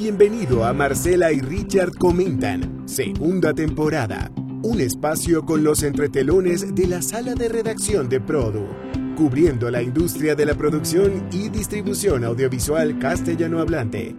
Bienvenido 0.00 0.64
a 0.64 0.72
Marcela 0.72 1.30
y 1.30 1.40
Richard 1.40 1.92
Comentan, 1.92 2.88
segunda 2.88 3.52
temporada. 3.52 4.30
Un 4.62 4.80
espacio 4.80 5.44
con 5.44 5.62
los 5.62 5.82
entretelones 5.82 6.74
de 6.74 6.86
la 6.86 7.02
sala 7.02 7.34
de 7.34 7.50
redacción 7.50 8.08
de 8.08 8.18
Produ, 8.18 8.66
cubriendo 9.14 9.70
la 9.70 9.82
industria 9.82 10.34
de 10.34 10.46
la 10.46 10.54
producción 10.54 11.28
y 11.30 11.50
distribución 11.50 12.24
audiovisual 12.24 12.98
castellano 12.98 13.60
hablante. 13.60 14.16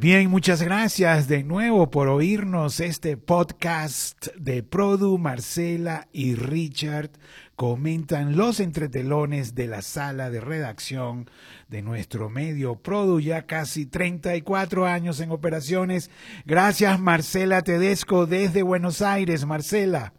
Bien, 0.00 0.28
muchas 0.28 0.60
gracias 0.60 1.28
de 1.28 1.44
nuevo 1.44 1.88
por 1.88 2.08
oírnos 2.08 2.80
este 2.80 3.16
podcast 3.16 4.26
de 4.36 4.64
Produ, 4.64 5.16
Marcela 5.16 6.08
y 6.12 6.34
Richard 6.34 7.12
comentan 7.62 8.36
los 8.36 8.58
entretelones 8.58 9.54
de 9.54 9.68
la 9.68 9.82
sala 9.82 10.30
de 10.30 10.40
redacción 10.40 11.30
de 11.68 11.80
nuestro 11.80 12.28
medio 12.28 12.74
Produ, 12.74 13.20
ya 13.20 13.42
casi 13.42 13.86
34 13.86 14.84
años 14.84 15.20
en 15.20 15.30
operaciones. 15.30 16.10
Gracias 16.44 16.98
Marcela 16.98 17.62
Tedesco 17.62 18.26
desde 18.26 18.64
Buenos 18.64 19.00
Aires, 19.00 19.46
Marcela. 19.46 20.12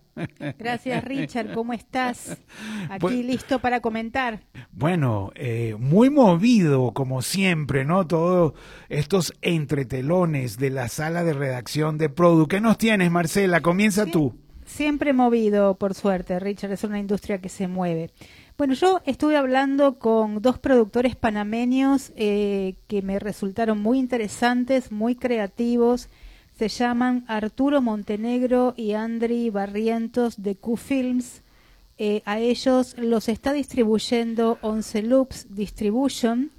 Gracias 0.58 1.04
Richard, 1.04 1.54
¿cómo 1.54 1.74
estás? 1.74 2.38
Aquí 2.90 3.24
listo 3.24 3.60
para 3.60 3.82
comentar. 3.82 4.46
Bueno, 4.72 5.34
eh, 5.36 5.76
muy 5.78 6.10
movido 6.10 6.94
como 6.94 7.22
siempre, 7.22 7.84
¿no? 7.84 8.08
Todos 8.08 8.54
estos 8.88 9.34
entretelones 9.42 10.58
de 10.58 10.70
la 10.70 10.88
sala 10.88 11.26
de 11.26 11.34
redacción 11.34 11.98
de 11.98 12.08
Produ. 12.08 12.48
¿Qué 12.48 12.62
nos 12.62 12.78
tienes, 12.78 13.12
Marcela? 13.12 13.60
Comienza 13.60 14.06
tú. 14.06 14.43
Siempre 14.76 15.13
movido, 15.13 15.76
por 15.76 15.94
suerte, 15.94 16.40
Richard, 16.40 16.72
es 16.72 16.84
una 16.84 16.98
industria 16.98 17.38
que 17.38 17.48
se 17.48 17.68
mueve. 17.68 18.09
Bueno, 18.58 18.73
yo 18.73 19.02
estuve 19.05 19.38
hablando 19.38 20.00
con 20.00 20.41
dos 20.41 20.58
productores 20.58 21.16
panameños 21.16 22.12
eh, 22.16 22.73
que 22.88 23.04
me 23.04 23.20
resultaron 23.20 23.80
muy 23.80 24.00
interesantes, 24.00 24.91
muy 24.91 25.14
creativos. 25.14 26.09
Se 26.58 26.70
llaman 26.70 27.23
Arturo 27.28 27.83
Montenegro 27.83 28.73
y 28.75 28.94
Andri 28.94 29.52
Barrientos 29.52 30.42
de 30.42 30.56
Q-Films. 30.56 31.44
Eh, 32.00 32.23
a 32.26 32.39
ellos 32.39 32.95
los 32.98 33.30
está 33.30 33.53
distribuyendo 33.53 34.58
Once 34.64 35.03
Loops 35.03 35.53
Distribution 35.53 36.50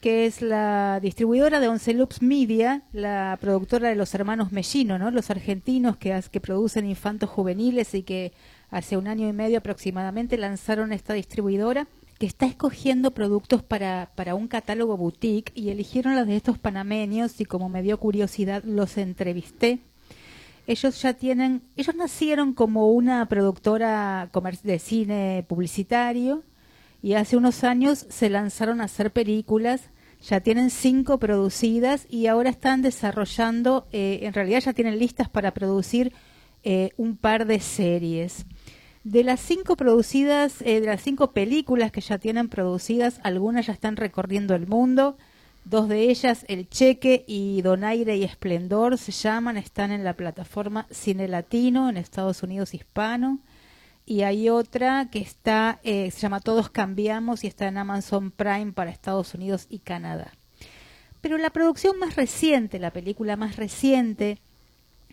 que 0.00 0.24
es 0.24 0.40
la 0.40 0.98
distribuidora 1.00 1.60
de 1.60 1.68
Once 1.68 1.92
Loops 1.92 2.22
Media, 2.22 2.82
la 2.92 3.36
productora 3.40 3.90
de 3.90 3.94
los 3.94 4.14
hermanos 4.14 4.50
Mellino, 4.50 4.98
¿no? 4.98 5.10
los 5.10 5.30
argentinos 5.30 5.96
que, 5.98 6.40
producen 6.40 6.86
infantos 6.88 7.28
juveniles 7.28 7.94
y 7.94 8.02
que 8.02 8.32
hace 8.70 8.96
un 8.96 9.08
año 9.08 9.28
y 9.28 9.32
medio 9.32 9.58
aproximadamente 9.58 10.38
lanzaron 10.38 10.92
esta 10.92 11.12
distribuidora 11.12 11.86
que 12.18 12.26
está 12.26 12.46
escogiendo 12.46 13.10
productos 13.12 13.62
para, 13.62 14.10
para 14.14 14.34
un 14.34 14.48
catálogo 14.48 14.96
boutique 14.96 15.52
y 15.54 15.68
eligieron 15.68 16.16
los 16.16 16.26
de 16.26 16.36
estos 16.36 16.58
panameños 16.58 17.40
y 17.40 17.44
como 17.44 17.68
me 17.68 17.82
dio 17.82 17.98
curiosidad 17.98 18.62
los 18.64 18.96
entrevisté. 18.96 19.80
Ellos 20.66 21.02
ya 21.02 21.14
tienen, 21.14 21.62
ellos 21.76 21.94
nacieron 21.94 22.52
como 22.52 22.92
una 22.92 23.26
productora 23.28 24.30
de 24.62 24.78
cine 24.78 25.44
publicitario, 25.48 26.42
y 27.02 27.14
hace 27.14 27.36
unos 27.36 27.64
años 27.64 28.06
se 28.08 28.30
lanzaron 28.30 28.80
a 28.80 28.84
hacer 28.84 29.12
películas, 29.12 29.90
ya 30.22 30.40
tienen 30.40 30.70
cinco 30.70 31.18
producidas 31.18 32.06
y 32.10 32.26
ahora 32.26 32.50
están 32.50 32.82
desarrollando, 32.82 33.86
eh, 33.92 34.20
en 34.22 34.34
realidad 34.34 34.60
ya 34.60 34.72
tienen 34.74 34.98
listas 34.98 35.28
para 35.28 35.52
producir 35.52 36.12
eh, 36.62 36.90
un 36.98 37.16
par 37.16 37.46
de 37.46 37.60
series. 37.60 38.44
De 39.02 39.24
las 39.24 39.40
cinco 39.40 39.76
producidas, 39.76 40.60
eh, 40.60 40.80
de 40.80 40.86
las 40.86 41.00
cinco 41.00 41.32
películas 41.32 41.90
que 41.90 42.02
ya 42.02 42.18
tienen 42.18 42.50
producidas, 42.50 43.18
algunas 43.22 43.66
ya 43.66 43.72
están 43.72 43.96
recorriendo 43.96 44.54
el 44.54 44.66
mundo. 44.66 45.16
Dos 45.64 45.88
de 45.88 46.10
ellas, 46.10 46.44
El 46.48 46.68
Cheque 46.68 47.24
y 47.26 47.62
Donaire 47.62 48.16
y 48.16 48.24
Esplendor, 48.24 48.98
se 48.98 49.12
llaman, 49.12 49.56
están 49.56 49.90
en 49.90 50.04
la 50.04 50.14
plataforma 50.14 50.86
Cine 50.90 51.28
Latino 51.28 51.88
en 51.88 51.96
Estados 51.96 52.42
Unidos 52.42 52.74
Hispano 52.74 53.40
y 54.10 54.24
hay 54.24 54.48
otra 54.48 55.08
que 55.08 55.20
está, 55.20 55.78
eh, 55.84 56.10
se 56.10 56.18
llama 56.18 56.40
Todos 56.40 56.68
Cambiamos 56.68 57.44
y 57.44 57.46
está 57.46 57.68
en 57.68 57.78
Amazon 57.78 58.32
Prime 58.32 58.72
para 58.72 58.90
Estados 58.90 59.34
Unidos 59.34 59.68
y 59.70 59.78
Canadá. 59.78 60.32
Pero 61.20 61.38
la 61.38 61.50
producción 61.50 61.96
más 61.96 62.16
reciente, 62.16 62.80
la 62.80 62.92
película 62.92 63.36
más 63.36 63.54
reciente 63.54 64.40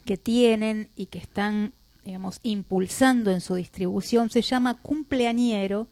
que 0.04 0.18
tienen 0.18 0.90
y 0.96 1.06
que 1.06 1.20
están, 1.20 1.74
digamos, 2.06 2.40
impulsando 2.42 3.30
en 3.30 3.40
su 3.40 3.54
distribución 3.54 4.32
se 4.32 4.42
llama 4.42 4.82
Cumpleañero 4.82 5.88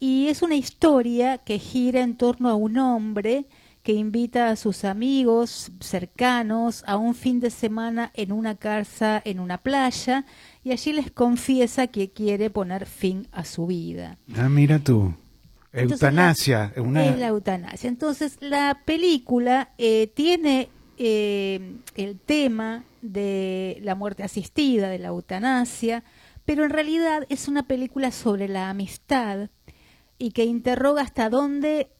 y 0.00 0.28
es 0.28 0.40
una 0.40 0.56
historia 0.56 1.36
que 1.36 1.58
gira 1.58 2.00
en 2.00 2.16
torno 2.16 2.48
a 2.48 2.54
un 2.54 2.78
hombre 2.78 3.44
que 3.82 3.92
invita 3.92 4.48
a 4.48 4.56
sus 4.56 4.84
amigos 4.84 5.70
cercanos 5.80 6.82
a 6.86 6.96
un 6.96 7.14
fin 7.14 7.40
de 7.40 7.50
semana 7.50 8.10
en 8.14 8.32
una 8.32 8.54
casa 8.54 9.20
en 9.22 9.38
una 9.38 9.58
playa 9.58 10.24
y 10.64 10.72
allí 10.72 10.92
les 10.92 11.10
confiesa 11.10 11.86
que 11.88 12.10
quiere 12.10 12.50
poner 12.50 12.86
fin 12.86 13.28
a 13.32 13.44
su 13.44 13.66
vida. 13.66 14.18
Ah, 14.36 14.48
mira 14.48 14.78
tú. 14.78 15.14
Eutanasia. 15.72 16.72
Es 16.76 17.18
la 17.18 17.28
eutanasia. 17.28 17.88
Entonces, 17.88 18.36
la 18.40 18.82
película 18.84 19.70
eh, 19.78 20.12
tiene 20.14 20.68
eh, 20.98 21.76
el 21.96 22.18
tema 22.18 22.84
de 23.00 23.78
la 23.82 23.94
muerte 23.94 24.22
asistida, 24.22 24.88
de 24.88 24.98
la 24.98 25.08
eutanasia, 25.08 26.04
pero 26.44 26.64
en 26.64 26.70
realidad 26.70 27.26
es 27.28 27.48
una 27.48 27.66
película 27.66 28.10
sobre 28.10 28.48
la 28.48 28.68
amistad 28.68 29.48
y 30.18 30.32
que 30.32 30.44
interroga 30.44 31.02
hasta 31.02 31.30
dónde 31.30 31.90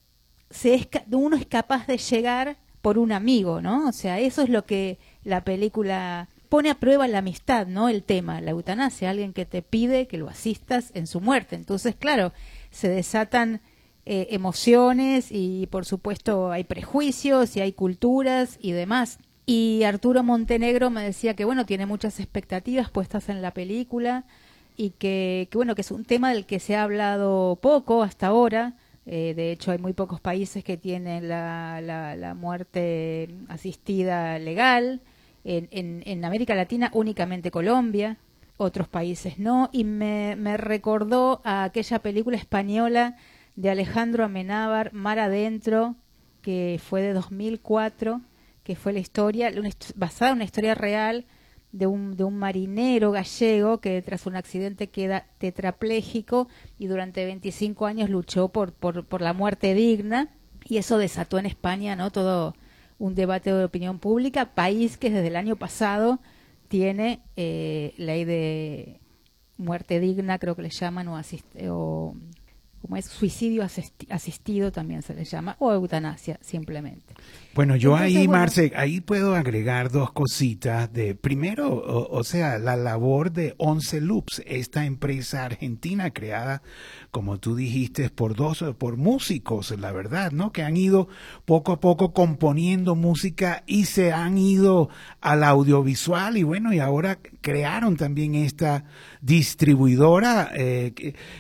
se 0.51 0.75
es, 0.75 0.89
uno 1.11 1.37
es 1.37 1.47
capaz 1.47 1.87
de 1.87 1.97
llegar 1.97 2.59
por 2.83 2.99
un 2.99 3.13
amigo, 3.13 3.63
¿no? 3.63 3.89
O 3.89 3.93
sea, 3.93 4.21
eso 4.21 4.43
es 4.43 4.51
lo 4.51 4.67
que 4.67 4.99
la 5.25 5.45
película 5.45 6.29
pone 6.53 6.69
a 6.69 6.75
prueba 6.75 7.09
la 7.09 7.21
amistad, 7.21 7.67
¿no? 7.67 7.89
El 7.89 8.03
tema, 8.03 8.43
la 8.43 8.51
eutanasia, 8.51 9.09
alguien 9.09 9.33
que 9.33 9.47
te 9.47 9.63
pide 9.63 10.07
que 10.07 10.19
lo 10.19 10.29
asistas 10.29 10.91
en 10.93 11.07
su 11.07 11.23
muerte. 11.23 11.57
Entonces, 11.57 11.97
claro, 11.97 12.35
se 12.71 12.91
desatan 12.91 13.63
eh, 14.05 14.27
emociones 14.33 15.29
y 15.31 15.67
por 15.69 15.87
supuesto 15.87 16.53
hay 16.53 16.65
prejuicios 16.65 17.57
y 17.57 17.63
hay 17.63 17.73
culturas 17.73 18.59
y 18.61 18.73
demás. 18.73 19.19
Y 19.47 19.85
Arturo 19.85 20.23
Montenegro 20.23 20.91
me 20.91 21.03
decía 21.03 21.35
que 21.35 21.47
bueno, 21.47 21.65
tiene 21.65 21.87
muchas 21.87 22.21
expectativas 22.21 22.91
puestas 22.91 23.31
en 23.31 23.41
la 23.41 23.55
película 23.55 24.27
y 24.77 24.91
que, 24.91 25.49
bueno, 25.55 25.75
que 25.75 25.81
es 25.81 25.91
un 25.91 26.05
tema 26.05 26.35
del 26.35 26.45
que 26.45 26.61
se 26.61 26.77
ha 26.77 26.83
hablado 26.83 27.57
poco 27.63 28.03
hasta 28.03 28.27
ahora. 28.27 28.75
Eh, 29.07 29.33
de 29.35 29.53
hecho, 29.53 29.71
hay 29.71 29.79
muy 29.79 29.95
pocos 29.95 30.21
países 30.21 30.63
que 30.63 30.77
tienen 30.77 31.31
la, 31.31 31.81
la 31.81 32.35
muerte 32.35 33.31
asistida 33.49 34.39
legal 34.39 35.01
en, 35.45 36.03
en, 36.05 36.25
América 36.25 36.55
Latina 36.55 36.91
únicamente 36.95 37.51
Colombia, 37.51 38.19
otros 38.57 38.89
países 38.89 39.39
no, 39.39 39.71
y 39.73 39.85
me, 39.85 40.37
me 40.37 40.57
recordó 40.57 41.41
a 41.45 41.65
aquella 41.65 41.99
película 41.99 42.37
española 42.37 43.17
de 43.57 43.71
Alejandro 43.71 44.25
Amenábar, 44.25 44.93
Mar 44.93 45.19
Adentro, 45.19 45.97
que 46.43 46.81
fue 46.83 47.03
de 47.03 47.13
2004, 47.13 48.21
que 48.63 48.77
fue 48.77 48.93
la 48.93 49.01
historia, 49.01 49.51
basada 49.97 50.31
en 50.31 50.37
una 50.37 50.45
historia 50.45 50.75
real 50.75 51.27
de 51.73 51.87
un, 51.87 52.17
de 52.17 52.25
un 52.25 52.37
marinero 52.37 53.11
gallego 53.13 53.81
que 53.81 54.01
tras 54.03 54.27
un 54.27 54.37
accidente 54.37 54.89
queda 54.89 55.27
tetrapléjico 55.39 56.49
y 56.79 56.87
durante 56.87 57.25
25 57.25 57.87
años 57.87 58.11
luchó 58.11 58.49
por, 58.49 58.73
por, 58.73 59.07
por 59.07 59.23
la 59.23 59.33
muerte 59.33 59.75
digna 59.75 60.29
y 60.65 60.77
eso 60.77 60.99
desató 60.99 61.39
en 61.39 61.47
España 61.47 61.97
no 61.97 62.11
todo 62.11 62.55
un 63.03 63.17
debate 63.17 63.53
de 63.53 63.65
opinión 63.65 63.99
pública, 63.99 64.55
país 64.55 64.97
que 64.97 65.11
desde 65.11 65.27
el 65.27 65.35
año 65.35 65.57
pasado 65.57 66.21
tiene 66.69 67.21
eh, 67.35 67.95
ley 67.97 68.25
de 68.25 69.01
muerte 69.57 69.99
digna, 69.99 70.39
creo 70.39 70.55
que 70.55 70.63
le 70.63 70.71
llaman, 70.71 71.09
o, 71.09 71.21
o 71.69 72.15
como 72.81 72.97
es 72.97 73.07
suicidio 73.07 73.67
asistido 74.09 74.71
también 74.71 75.03
se 75.03 75.15
le 75.15 75.25
llama, 75.25 75.57
o 75.59 75.73
eutanasia 75.73 76.39
simplemente. 76.43 77.15
Bueno, 77.55 77.77
yo 77.77 77.97
ahí, 77.97 78.29
Marce, 78.29 78.73
ahí 78.77 79.03
puedo 79.03 79.35
agregar 79.35 79.91
dos 79.91 80.11
cositas. 80.13 80.91
De 80.91 81.15
primero, 81.15 81.83
o, 82.11 82.25
sea, 82.25 82.59
la 82.59 82.77
labor 82.77 83.31
de 83.31 83.55
Once 83.59 84.01
Loops, 84.01 84.43
esta 84.47 84.87
empresa 84.87 85.45
argentina 85.45 86.13
creada, 86.13 86.63
como 87.11 87.39
tú 87.39 87.55
dijiste, 87.55 88.09
por 88.09 88.35
dos, 88.37 88.65
por 88.79 88.97
músicos, 88.97 89.79
la 89.79 89.93
verdad, 89.93 90.33
¿no? 90.33 90.51
Que 90.51 90.63
han 90.63 90.79
ido 90.79 91.09
poco 91.45 91.73
a 91.73 91.81
poco 91.81 92.15
componiendo 92.15 92.95
música 92.95 93.65
y 93.67 93.85
se 93.85 94.13
han 94.13 94.39
ido 94.39 94.89
al 95.21 95.45
audiovisual 95.45 96.39
y 96.39 96.45
bueno, 96.45 96.73
y 96.73 96.79
ahora 96.79 97.19
crearon 97.43 97.99
también 97.99 98.35
esta 98.35 98.85
distribuidora, 99.21 100.51
eh, 100.55 100.95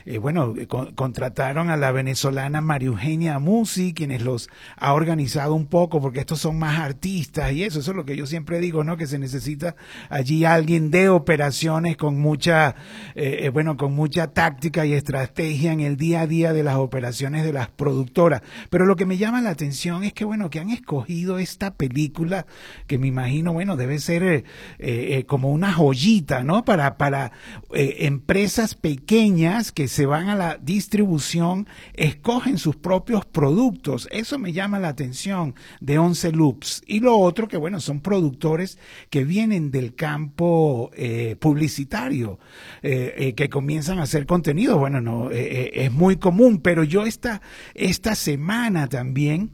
eh 0.04 0.18
bueno, 0.18 0.54
contra 0.68 0.92
contrataron 1.22 1.70
a 1.70 1.76
la 1.76 1.92
venezolana 1.92 2.60
María 2.60 2.88
Eugenia 2.88 3.38
Musi, 3.38 3.94
quienes 3.94 4.22
los 4.22 4.50
ha 4.76 4.92
organizado 4.92 5.54
un 5.54 5.66
poco, 5.66 6.01
porque 6.02 6.20
estos 6.20 6.40
son 6.40 6.58
más 6.58 6.78
artistas 6.78 7.52
y 7.52 7.64
eso, 7.64 7.80
eso 7.80 7.92
es 7.92 7.96
lo 7.96 8.04
que 8.04 8.16
yo 8.16 8.26
siempre 8.26 8.60
digo, 8.60 8.84
¿no? 8.84 8.96
Que 8.96 9.06
se 9.06 9.18
necesita 9.18 9.76
allí 10.10 10.44
alguien 10.44 10.90
de 10.90 11.08
operaciones 11.08 11.96
con 11.96 12.20
mucha, 12.20 12.74
eh, 13.14 13.38
eh, 13.42 13.48
bueno, 13.48 13.76
con 13.76 13.94
mucha 13.94 14.26
táctica 14.28 14.84
y 14.84 14.92
estrategia 14.92 15.72
en 15.72 15.80
el 15.80 15.96
día 15.96 16.22
a 16.22 16.26
día 16.26 16.52
de 16.52 16.62
las 16.62 16.76
operaciones 16.76 17.44
de 17.44 17.52
las 17.52 17.68
productoras. 17.68 18.42
Pero 18.68 18.84
lo 18.84 18.96
que 18.96 19.06
me 19.06 19.16
llama 19.16 19.40
la 19.40 19.50
atención 19.50 20.04
es 20.04 20.12
que, 20.12 20.24
bueno, 20.24 20.50
que 20.50 20.60
han 20.60 20.70
escogido 20.70 21.38
esta 21.38 21.74
película, 21.74 22.46
que 22.86 22.98
me 22.98 23.06
imagino, 23.06 23.52
bueno, 23.52 23.76
debe 23.76 23.98
ser 23.98 24.44
eh, 24.78 25.24
como 25.26 25.50
una 25.50 25.72
joyita, 25.72 26.42
¿no? 26.42 26.64
Para, 26.64 26.96
para 26.98 27.32
empresas 27.72 28.74
pequeñas 28.74 29.72
que 29.72 29.88
se 29.88 30.06
van 30.06 30.28
a 30.28 30.34
la 30.36 30.58
distribución, 30.60 31.68
escogen 31.94 32.58
sus 32.58 32.76
propios 32.76 33.24
productos. 33.24 34.08
Eso 34.10 34.38
me 34.38 34.52
llama 34.52 34.78
la 34.78 34.88
atención 34.88 35.54
Once 35.98 36.30
Loops. 36.30 36.82
Y 36.86 37.00
lo 37.00 37.18
otro 37.18 37.48
que, 37.48 37.56
bueno, 37.56 37.80
son 37.80 38.00
productores 38.00 38.78
que 39.10 39.24
vienen 39.24 39.70
del 39.70 39.94
campo 39.94 40.90
eh, 40.94 41.36
publicitario, 41.38 42.38
eh, 42.82 43.14
eh, 43.16 43.34
que 43.34 43.48
comienzan 43.48 43.98
a 43.98 44.04
hacer 44.04 44.26
contenido. 44.26 44.78
Bueno, 44.78 45.00
no, 45.00 45.30
es 45.30 45.92
muy 45.92 46.16
común, 46.16 46.60
pero 46.60 46.84
yo 46.84 47.04
esta, 47.04 47.42
esta 47.74 48.14
semana 48.14 48.88
también 48.88 49.50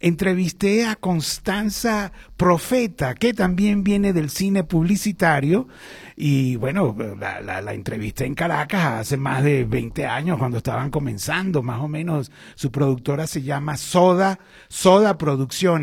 entrevisté 0.00 0.86
a 0.86 0.96
Constanza 0.96 2.12
Profeta, 2.36 3.14
que 3.14 3.32
también 3.32 3.84
viene 3.84 4.12
del 4.12 4.30
cine 4.30 4.64
publicitario. 4.64 5.68
Y 6.16 6.56
bueno, 6.56 6.96
la, 7.18 7.40
la, 7.40 7.60
la 7.60 7.74
entrevisté 7.74 8.24
en 8.24 8.34
Caracas 8.34 9.00
hace 9.00 9.16
más 9.16 9.42
de 9.42 9.64
20 9.64 10.06
años, 10.06 10.38
cuando 10.38 10.58
estaban 10.58 10.90
comenzando, 10.90 11.62
más 11.62 11.80
o 11.80 11.88
menos. 11.88 12.30
Su 12.54 12.70
productora 12.70 13.26
se 13.26 13.42
llama 13.42 13.76
Soda, 13.76 14.38
Soda 14.68 15.18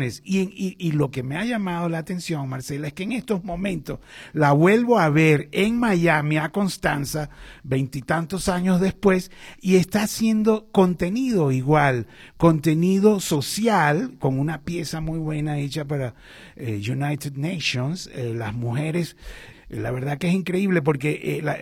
Y, 0.02 0.40
y, 0.40 0.76
y 0.78 0.92
lo 0.92 1.10
que 1.10 1.22
me 1.22 1.36
ha 1.36 1.44
llamado 1.44 1.88
la 1.88 1.98
atención, 1.98 2.48
Marcela, 2.48 2.88
es 2.88 2.92
que 2.92 3.04
en 3.04 3.12
estos 3.12 3.44
momentos 3.44 4.00
la 4.32 4.52
vuelvo 4.52 4.98
a 4.98 5.08
ver 5.08 5.48
en 5.52 5.78
Miami, 5.78 6.38
a 6.38 6.50
Constanza, 6.50 7.30
veintitantos 7.62 8.48
años 8.48 8.80
después, 8.80 9.30
y 9.60 9.76
está 9.76 10.02
haciendo 10.02 10.68
contenido 10.72 11.52
igual, 11.52 12.06
contenido 12.36 13.20
social, 13.20 14.16
con 14.18 14.38
una 14.38 14.62
pieza 14.62 15.00
muy 15.00 15.18
buena 15.18 15.58
hecha 15.58 15.84
para 15.84 16.14
eh, 16.56 16.82
United 16.88 17.34
Nations, 17.36 18.10
eh, 18.14 18.34
las 18.34 18.54
mujeres 18.54 19.16
la 19.74 19.90
verdad 19.90 20.18
que 20.18 20.28
es 20.28 20.34
increíble 20.34 20.82
porque 20.82 21.20
eh, 21.22 21.42
la, 21.42 21.58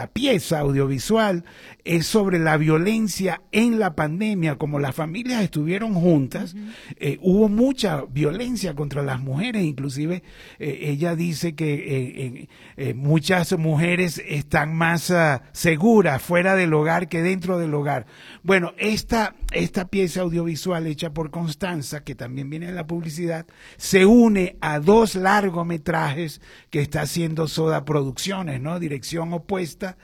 la, 0.00 0.06
pieza 0.08 0.60
audiovisual 0.60 1.44
es 1.84 2.06
sobre 2.06 2.38
la 2.38 2.56
violencia 2.56 3.42
en 3.52 3.78
la 3.78 3.94
pandemia, 3.94 4.56
como 4.56 4.78
las 4.78 4.94
familias 4.94 5.42
estuvieron 5.42 5.94
juntas, 5.94 6.56
eh, 6.96 7.18
hubo 7.22 7.48
mucha 7.48 8.02
violencia 8.08 8.74
contra 8.74 9.02
las 9.02 9.20
mujeres, 9.20 9.62
inclusive 9.64 10.22
eh, 10.58 10.78
ella 10.82 11.14
dice 11.14 11.54
que 11.54 12.48
muchas 12.94 13.56
mujeres 13.58 14.22
están 14.26 14.74
más 14.74 15.10
ah, 15.10 15.42
seguras 15.52 16.20
fuera 16.22 16.56
del 16.56 16.74
hogar 16.74 17.08
que 17.08 17.22
dentro 17.22 17.58
del 17.58 17.74
hogar. 17.74 18.06
Bueno, 18.42 18.72
esta, 18.78 19.36
esta 19.52 19.88
pieza 19.88 20.22
audiovisual 20.22 20.86
hecha 20.86 21.12
por 21.12 21.30
Constanza, 21.30 22.02
que 22.02 22.14
también 22.14 22.50
viene 22.50 22.68
en 22.68 22.74
la 22.74 22.86
publicidad, 22.86 23.46
se 23.76 24.06
une 24.06 24.56
a 24.60 24.80
dos 24.80 25.14
largometrajes 25.14 26.40
que 26.70 26.87
está 26.88 27.02
haciendo 27.02 27.48
Soda 27.48 27.84
Producciones, 27.84 28.62
¿no? 28.62 28.80
Dirección 28.80 29.34
opuesta 29.34 29.98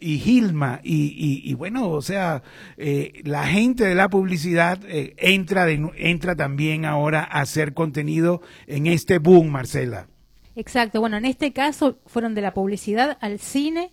y 0.00 0.18
Gilma. 0.18 0.80
Y, 0.84 1.52
bueno, 1.54 1.90
o 1.90 2.00
sea, 2.00 2.44
eh, 2.76 3.20
la 3.24 3.44
gente 3.46 3.84
de 3.84 3.96
la 3.96 4.08
publicidad 4.08 4.78
eh, 4.86 5.14
entra, 5.18 5.68
entra 5.68 6.36
también 6.36 6.84
ahora 6.84 7.24
a 7.24 7.40
hacer 7.40 7.74
contenido 7.74 8.40
en 8.68 8.86
este 8.86 9.18
boom, 9.18 9.48
Marcela. 9.48 10.06
Exacto, 10.54 11.00
bueno, 11.00 11.16
en 11.16 11.24
este 11.24 11.52
caso 11.52 11.98
fueron 12.06 12.34
de 12.34 12.40
la 12.40 12.54
publicidad 12.54 13.18
al 13.20 13.38
cine 13.38 13.90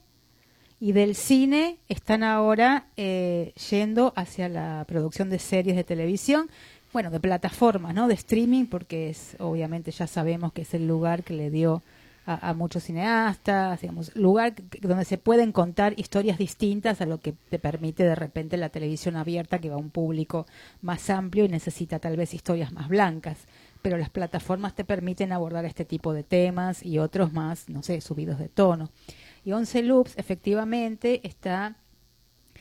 y 0.79 0.91
del 0.91 1.15
cine 1.15 1.77
están 1.89 2.23
ahora 2.23 2.87
eh, 2.97 3.53
yendo 3.69 4.13
hacia 4.15 4.49
la 4.49 4.83
producción 4.87 5.29
de 5.29 5.39
series 5.39 5.75
de 5.75 5.83
televisión, 5.83 6.49
bueno, 6.91 7.11
de 7.11 7.19
plataformas, 7.19 7.93
¿no? 7.93 8.07
De 8.07 8.13
streaming, 8.13 8.65
porque 8.65 9.09
es, 9.09 9.35
obviamente 9.39 9.91
ya 9.91 10.07
sabemos 10.07 10.53
que 10.53 10.61
es 10.61 10.73
el 10.73 10.87
lugar 10.87 11.23
que 11.23 11.33
le 11.33 11.49
dio 11.49 11.81
a, 12.25 12.53
muchos 12.53 12.83
cineastas, 12.83 13.81
digamos, 13.81 14.15
lugar 14.15 14.55
donde 14.81 15.05
se 15.05 15.17
pueden 15.17 15.51
contar 15.51 15.93
historias 15.97 16.37
distintas 16.37 16.99
a 17.01 17.05
lo 17.05 17.19
que 17.19 17.33
te 17.33 17.59
permite 17.59 18.03
de 18.03 18.15
repente 18.15 18.57
la 18.57 18.69
televisión 18.69 19.15
abierta 19.15 19.59
que 19.59 19.69
va 19.69 19.75
a 19.75 19.79
un 19.79 19.91
público 19.91 20.47
más 20.81 21.09
amplio 21.11 21.45
y 21.45 21.49
necesita 21.49 21.99
tal 21.99 22.17
vez 22.17 22.33
historias 22.33 22.71
más 22.71 22.89
blancas. 22.89 23.45
Pero 23.83 23.97
las 23.97 24.09
plataformas 24.09 24.73
te 24.73 24.83
permiten 24.83 25.31
abordar 25.31 25.65
este 25.65 25.85
tipo 25.85 26.13
de 26.13 26.23
temas 26.23 26.83
y 26.83 26.97
otros 26.97 27.31
más, 27.31 27.69
no 27.69 27.83
sé, 27.83 28.01
subidos 28.01 28.39
de 28.39 28.49
tono. 28.49 28.89
Y 29.43 29.51
Once 29.51 29.83
Loops 29.83 30.17
efectivamente 30.17 31.21
está 31.27 31.75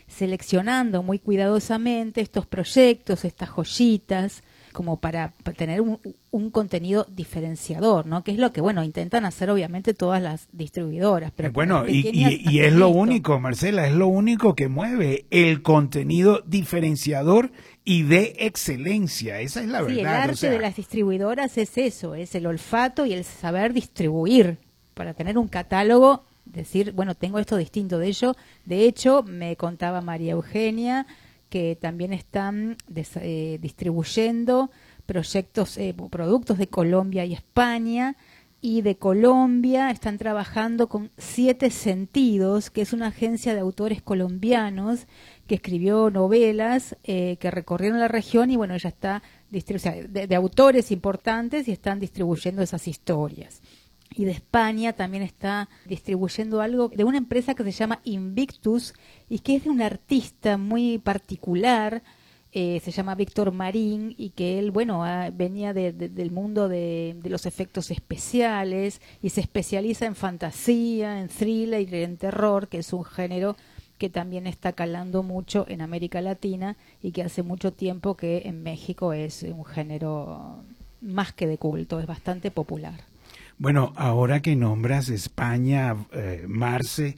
seleccionando 0.06 1.02
muy 1.02 1.18
cuidadosamente 1.18 2.20
estos 2.20 2.46
proyectos, 2.46 3.24
estas 3.24 3.48
joyitas, 3.48 4.42
como 4.74 4.98
para, 4.98 5.32
tener 5.56 5.80
un, 5.80 6.50
contenido 6.50 7.06
diferenciador, 7.08 8.06
¿no? 8.06 8.24
Que 8.24 8.32
es 8.32 8.38
lo 8.38 8.52
que, 8.52 8.60
bueno, 8.60 8.82
intentan 8.82 9.24
hacer 9.24 9.48
obviamente 9.48 9.94
todas 9.94 10.20
las 10.20 10.48
distribuidoras. 10.50 11.30
Pero 11.30 11.52
bueno, 11.52 11.86
y, 11.86 12.10
y, 12.12 12.58
es 12.58 12.72
lo 12.72 12.88
único, 12.88 13.38
Marcela, 13.38 13.86
es 13.86 13.94
lo 13.94 14.08
único 14.08 14.56
que 14.56 14.66
mueve 14.66 15.26
el 15.30 15.62
contenido 15.62 16.42
diferenciador 16.44 17.52
y 17.84 18.02
de 18.02 18.34
excelencia. 18.40 19.40
Esa 19.40 19.60
es 19.60 19.68
la 19.68 19.80
verdad. 19.80 19.96
el 19.96 20.06
arte 20.06 20.50
de 20.50 20.58
las 20.58 20.74
distribuidoras 20.74 21.56
es 21.56 21.78
eso, 21.78 22.16
es 22.16 22.34
el 22.34 22.44
olfato 22.44 23.06
y 23.06 23.12
el 23.12 23.22
saber 23.22 23.74
distribuir 23.74 24.58
para 24.94 25.14
tener 25.14 25.38
un 25.38 25.46
catálogo, 25.46 26.24
decir, 26.46 26.90
bueno, 26.90 27.14
tengo 27.14 27.38
esto 27.38 27.56
distinto 27.56 28.00
de 28.00 28.08
ello. 28.08 28.34
De 28.64 28.86
hecho, 28.86 29.22
me 29.22 29.54
contaba 29.54 30.00
María 30.00 30.32
Eugenia 30.32 31.06
que 31.48 31.76
también 31.80 32.12
están 32.12 32.76
eh, 32.94 33.58
distribuyendo 33.60 34.70
proyectos, 35.06 35.76
eh, 35.78 35.94
productos 36.10 36.58
de 36.58 36.66
Colombia 36.66 37.24
y 37.24 37.34
España. 37.34 38.16
Y 38.60 38.80
de 38.80 38.96
Colombia 38.96 39.90
están 39.90 40.16
trabajando 40.16 40.88
con 40.88 41.10
Siete 41.18 41.68
Sentidos, 41.68 42.70
que 42.70 42.80
es 42.80 42.94
una 42.94 43.08
agencia 43.08 43.52
de 43.52 43.60
autores 43.60 44.00
colombianos 44.00 45.06
que 45.46 45.56
escribió 45.56 46.08
novelas 46.08 46.96
eh, 47.04 47.36
que 47.40 47.50
recorrieron 47.50 48.00
la 48.00 48.08
región 48.08 48.50
y 48.50 48.56
bueno, 48.56 48.74
ya 48.78 48.88
está 48.88 49.22
de 49.50 50.34
autores 50.34 50.90
importantes 50.90 51.68
y 51.68 51.72
están 51.72 52.00
distribuyendo 52.00 52.62
esas 52.62 52.88
historias 52.88 53.60
y 54.14 54.24
de 54.24 54.32
España 54.32 54.92
también 54.92 55.22
está 55.22 55.68
distribuyendo 55.86 56.60
algo 56.60 56.88
de 56.88 57.04
una 57.04 57.18
empresa 57.18 57.54
que 57.54 57.64
se 57.64 57.72
llama 57.72 58.00
Invictus 58.04 58.94
y 59.28 59.40
que 59.40 59.56
es 59.56 59.64
de 59.64 59.70
un 59.70 59.82
artista 59.82 60.56
muy 60.56 60.98
particular, 60.98 62.02
eh, 62.56 62.80
se 62.84 62.92
llama 62.92 63.16
Víctor 63.16 63.50
Marín 63.50 64.14
y 64.16 64.30
que 64.30 64.60
él, 64.60 64.70
bueno, 64.70 65.02
venía 65.32 65.74
del 65.74 66.30
mundo 66.30 66.68
de, 66.68 67.16
los 67.24 67.46
efectos 67.46 67.90
especiales 67.90 69.00
y 69.20 69.30
se 69.30 69.40
especializa 69.40 70.06
en 70.06 70.14
fantasía, 70.14 71.20
en 71.20 71.26
thriller 71.26 71.92
y 71.92 72.02
en 72.04 72.16
terror, 72.16 72.68
que 72.68 72.78
es 72.78 72.92
un 72.92 73.04
género 73.04 73.56
que 73.98 74.08
también 74.08 74.46
está 74.46 74.72
calando 74.72 75.24
mucho 75.24 75.66
en 75.68 75.80
América 75.80 76.20
Latina 76.20 76.76
y 77.02 77.10
que 77.10 77.22
hace 77.22 77.42
mucho 77.42 77.72
tiempo 77.72 78.16
que 78.16 78.42
en 78.44 78.62
México 78.62 79.12
es 79.12 79.42
un 79.42 79.64
género 79.64 80.62
más 81.00 81.32
que 81.32 81.48
de 81.48 81.58
culto, 81.58 81.98
es 81.98 82.06
bastante 82.06 82.52
popular. 82.52 83.13
Bueno, 83.56 83.92
ahora 83.96 84.42
que 84.42 84.56
nombras 84.56 85.08
España, 85.08 85.96
eh, 86.12 86.44
Marce, 86.48 87.16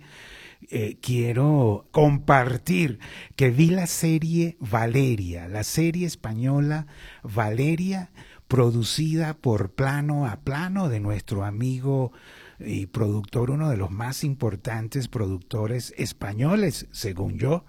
eh, 0.70 0.98
quiero 1.00 1.86
compartir 1.92 2.98
que 3.36 3.50
vi 3.50 3.70
la 3.70 3.86
serie 3.86 4.56
Valeria, 4.60 5.48
la 5.48 5.64
serie 5.64 6.06
española 6.06 6.86
Valeria, 7.22 8.10
producida 8.48 9.34
por 9.34 9.70
Plano 9.70 10.26
a 10.26 10.36
Plano 10.40 10.90
de 10.90 11.00
nuestro 11.00 11.44
amigo 11.44 12.12
y 12.58 12.86
productor, 12.86 13.50
uno 13.50 13.70
de 13.70 13.78
los 13.78 13.90
más 13.90 14.22
importantes 14.22 15.08
productores 15.08 15.94
españoles, 15.96 16.86
según 16.90 17.38
yo, 17.38 17.64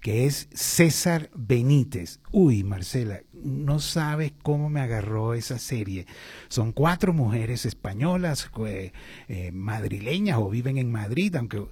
que 0.00 0.26
es 0.26 0.48
César 0.52 1.30
Benítez. 1.34 2.20
Uy, 2.32 2.64
Marcela, 2.64 3.20
no 3.42 3.78
sabes 3.78 4.32
cómo 4.42 4.68
me 4.68 4.80
agarró 4.80 5.34
esa 5.34 5.58
serie. 5.58 6.06
Son 6.48 6.72
cuatro 6.72 7.12
mujeres 7.12 7.66
españolas, 7.66 8.50
eh, 8.66 8.92
eh, 9.28 9.52
madrileñas 9.52 10.38
o 10.38 10.50
viven 10.50 10.78
en 10.78 10.90
Madrid, 10.90 11.34
aunque 11.36 11.62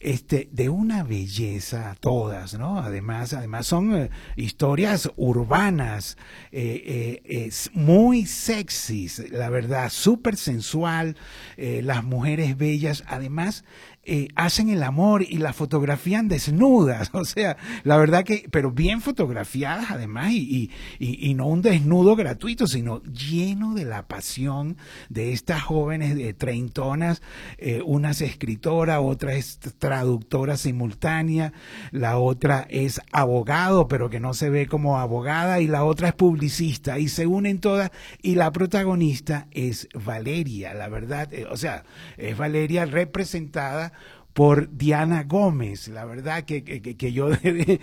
este, 0.00 0.48
de 0.52 0.68
una 0.68 1.02
belleza 1.02 1.96
todas, 2.00 2.58
¿no? 2.58 2.78
Además, 2.78 3.32
además 3.32 3.66
son 3.66 3.94
eh, 3.94 4.10
historias 4.36 5.10
urbanas, 5.16 6.16
es 6.50 7.70
muy 7.74 8.26
sexys, 8.26 9.30
la 9.30 9.50
verdad, 9.50 9.90
súper 9.90 10.36
sensual, 10.36 11.16
las 11.56 12.04
mujeres 12.04 12.56
bellas, 12.56 13.04
además 13.06 13.64
eh, 14.10 14.28
hacen 14.36 14.70
el 14.70 14.82
amor 14.84 15.22
y 15.22 15.36
la 15.36 15.52
fotografían 15.52 16.28
desnudas, 16.28 17.10
o 17.12 17.26
sea, 17.26 17.58
la 17.84 17.98
verdad 17.98 18.24
que, 18.24 18.48
pero 18.50 18.70
bien 18.70 19.02
fotografiadas 19.02 19.90
además 19.90 20.32
y, 20.32 20.70
y, 20.98 21.07
y, 21.18 21.34
no 21.34 21.46
un 21.46 21.62
desnudo 21.62 22.16
gratuito, 22.16 22.66
sino 22.66 23.02
lleno 23.02 23.74
de 23.74 23.84
la 23.84 24.06
pasión 24.06 24.76
de 25.08 25.32
estas 25.32 25.62
jóvenes 25.62 26.16
de 26.16 26.34
treintonas, 26.34 27.22
eh, 27.58 27.82
una 27.84 28.10
es 28.10 28.20
escritora, 28.20 29.00
otra 29.00 29.34
es 29.34 29.58
traductora 29.78 30.56
simultánea, 30.56 31.52
la 31.90 32.18
otra 32.18 32.66
es 32.68 33.00
abogado, 33.12 33.88
pero 33.88 34.10
que 34.10 34.20
no 34.20 34.34
se 34.34 34.50
ve 34.50 34.66
como 34.66 34.98
abogada, 34.98 35.60
y 35.60 35.66
la 35.66 35.84
otra 35.84 36.08
es 36.08 36.14
publicista, 36.14 36.98
y 36.98 37.08
se 37.08 37.26
unen 37.26 37.60
todas, 37.60 37.90
y 38.22 38.34
la 38.34 38.50
protagonista 38.52 39.46
es 39.50 39.88
Valeria, 39.94 40.74
la 40.74 40.88
verdad, 40.88 41.32
eh, 41.32 41.46
o 41.50 41.56
sea, 41.56 41.84
es 42.16 42.36
Valeria 42.36 42.84
representada 42.84 43.92
por 44.32 44.76
Diana 44.76 45.24
Gómez. 45.24 45.88
La 45.88 46.04
verdad 46.04 46.44
que, 46.44 46.62
que, 46.62 47.12
yo 47.12 47.30
eh, 47.42 47.80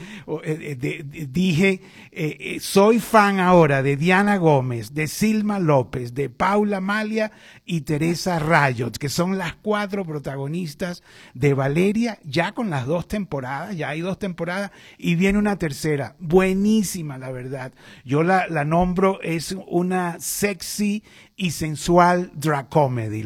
dije, 1.30 1.82
eh, 2.12 2.58
soy 2.62 3.00
fan 3.00 3.40
ahora 3.40 3.84
de 3.84 3.98
Diana 3.98 4.38
Gómez, 4.38 4.94
de 4.94 5.08
Silma 5.08 5.60
López, 5.60 6.14
de 6.14 6.30
Paula 6.30 6.80
Malia 6.80 7.32
y 7.66 7.82
Teresa 7.82 8.40
Rayot, 8.40 8.98
que 8.98 9.10
son 9.10 9.38
las 9.38 9.56
cuatro 9.56 10.06
protagonistas 10.06 11.04
de 11.34 11.54
Valeria, 11.54 12.20
ya 12.24 12.54
con 12.54 12.70
las 12.70 12.86
dos 12.86 13.08
temporadas, 13.08 13.76
ya 13.76 13.90
hay 13.90 14.02
dos 14.02 14.18
temporadas, 14.18 14.72
y 14.98 15.16
viene 15.16 15.40
una 15.40 15.58
tercera, 15.58 16.16
buenísima 16.20 17.18
la 17.18 17.32
verdad. 17.32 17.74
Yo 18.06 18.24
la, 18.24 18.48
la 18.48 18.64
nombro, 18.66 19.22
es 19.22 19.56
una 19.68 20.20
sexy 20.20 21.04
y 21.38 21.52
sensual 21.52 22.32
drag 22.34 22.70
comedy, 22.70 23.24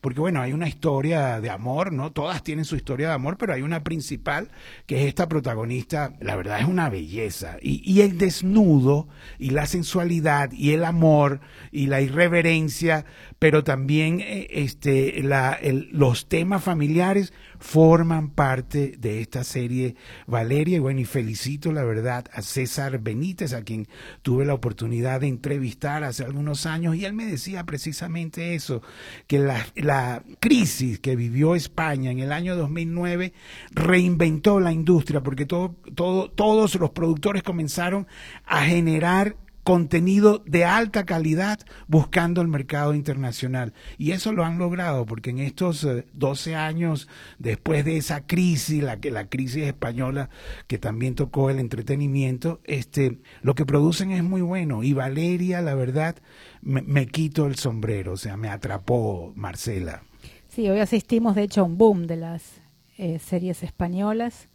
porque 0.00 0.20
bueno, 0.20 0.40
hay 0.40 0.54
una 0.54 0.66
historia 0.66 1.40
de 1.40 1.50
amor, 1.50 1.92
¿no? 1.92 2.10
Todas 2.10 2.42
tienen 2.42 2.64
su 2.64 2.74
historia 2.74 3.08
de 3.08 3.14
amor, 3.14 3.36
pero 3.36 3.52
hay 3.52 3.60
una 3.60 3.84
principal 3.84 4.48
que 4.86 5.02
es 5.02 5.08
esta 5.08 5.28
protagonista, 5.28 6.14
la 6.20 6.36
verdad 6.36 6.60
es 6.60 6.66
una 6.66 6.88
belleza, 6.88 7.58
y, 7.60 8.00
el 8.00 8.16
desnudo, 8.16 9.08
y 9.38 9.50
la 9.50 9.66
sensualidad, 9.66 10.52
y 10.52 10.72
el 10.72 10.84
amor, 10.84 11.40
y 11.70 11.86
la 11.86 12.00
irreverencia, 12.00 13.04
pero 13.38 13.62
también 13.62 14.20
eh, 14.20 14.46
este, 14.50 15.22
la, 15.22 15.58
los 15.92 16.28
temas 16.28 16.64
familiares 16.64 17.34
forman 17.60 18.30
parte 18.30 18.94
de 18.98 19.20
esta 19.20 19.44
serie 19.44 19.94
Valeria. 20.26 20.76
Y 20.76 20.80
bueno, 20.80 21.00
y 21.00 21.04
felicito 21.04 21.72
la 21.72 21.84
verdad 21.84 22.24
a 22.32 22.42
César 22.42 22.98
Benítez, 22.98 23.52
a 23.52 23.62
quien 23.62 23.86
tuve 24.22 24.44
la 24.44 24.54
oportunidad 24.54 25.20
de 25.20 25.28
entrevistar 25.28 26.02
hace 26.02 26.24
algunos 26.24 26.66
años, 26.66 26.96
y 26.96 27.04
él 27.04 27.12
me 27.12 27.26
decía 27.26 27.64
precisamente 27.64 28.54
eso, 28.54 28.82
que 29.26 29.38
la, 29.38 29.64
la 29.76 30.24
crisis 30.40 30.98
que 30.98 31.14
vivió 31.14 31.54
España 31.54 32.10
en 32.10 32.18
el 32.18 32.32
año 32.32 32.56
2009 32.56 33.32
reinventó 33.72 34.58
la 34.58 34.72
industria, 34.72 35.22
porque 35.22 35.46
todo, 35.46 35.76
todo, 35.94 36.30
todos 36.30 36.74
los 36.76 36.90
productores 36.90 37.42
comenzaron 37.42 38.06
a 38.46 38.64
generar 38.64 39.36
contenido 39.62 40.42
de 40.46 40.64
alta 40.64 41.04
calidad 41.04 41.60
buscando 41.86 42.40
el 42.40 42.48
mercado 42.48 42.94
internacional. 42.94 43.72
Y 43.98 44.12
eso 44.12 44.32
lo 44.32 44.44
han 44.44 44.58
logrado 44.58 45.06
porque 45.06 45.30
en 45.30 45.38
estos 45.38 45.86
12 46.12 46.50
eh, 46.50 46.54
años 46.54 47.08
después 47.38 47.84
de 47.84 47.96
esa 47.96 48.26
crisis, 48.26 48.82
la, 48.82 48.98
la 49.02 49.28
crisis 49.28 49.64
española 49.64 50.30
que 50.66 50.78
también 50.78 51.14
tocó 51.14 51.50
el 51.50 51.58
entretenimiento, 51.58 52.60
este, 52.64 53.18
lo 53.42 53.54
que 53.54 53.66
producen 53.66 54.10
es 54.10 54.22
muy 54.22 54.42
bueno. 54.42 54.82
Y 54.82 54.92
Valeria, 54.92 55.60
la 55.60 55.74
verdad, 55.74 56.16
me, 56.62 57.06
quito 57.06 57.46
el 57.46 57.56
sombrero, 57.56 58.12
o 58.12 58.16
sea, 58.16 58.36
me 58.36 58.48
atrapó 58.48 59.32
Marcela. 59.36 60.02
Sí, 60.48 60.68
hoy 60.68 60.80
asistimos 60.80 61.34
de 61.34 61.44
hecho 61.44 61.60
a 61.60 61.64
un 61.64 61.78
boom 61.78 62.06
de 62.06 62.16
las 62.16 62.60
eh, 62.98 63.18
series 63.18 63.62
españolas. 63.62 64.48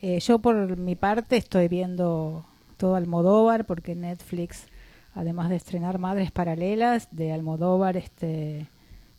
Eh, 0.00 0.20
yo 0.20 0.38
por 0.38 0.76
mi 0.76 0.94
parte 0.94 1.36
estoy 1.36 1.68
viendo 1.68 2.46
todo 2.78 2.94
Almodóvar, 2.94 3.66
porque 3.66 3.94
Netflix, 3.94 4.66
además 5.14 5.50
de 5.50 5.56
estrenar 5.56 5.98
Madres 5.98 6.30
Paralelas 6.30 7.08
de 7.10 7.32
Almodóvar, 7.32 7.98
este, 7.98 8.68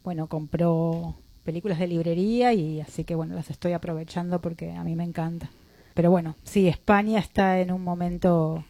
bueno, 0.03 0.27
compró 0.27 1.15
películas 1.43 1.77
de 1.77 1.87
librería 1.87 2.53
y 2.53 2.81
así 2.81 3.03
que 3.03 3.15
bueno, 3.15 3.35
las 3.35 3.49
estoy 3.51 3.73
aprovechando 3.73 4.41
porque 4.41 4.71
a 4.71 4.83
mí 4.83 4.95
me 4.95 5.03
encanta. 5.03 5.51
Pero 5.93 6.09
bueno, 6.09 6.35
sí, 6.43 6.67
España 6.67 7.19
está 7.19 7.59
en 7.59 7.71
un 7.71 7.83
momento 7.83 8.63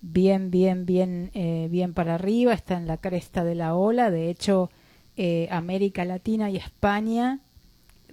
bien, 0.00 0.50
bien, 0.50 0.86
bien, 0.86 1.30
eh, 1.34 1.68
bien 1.70 1.94
para 1.94 2.14
arriba, 2.14 2.52
está 2.52 2.76
en 2.76 2.86
la 2.86 2.98
cresta 2.98 3.44
de 3.44 3.54
la 3.54 3.74
ola. 3.74 4.10
De 4.10 4.30
hecho, 4.30 4.70
eh, 5.16 5.48
América 5.50 6.04
Latina 6.04 6.50
y 6.50 6.56
España 6.56 7.40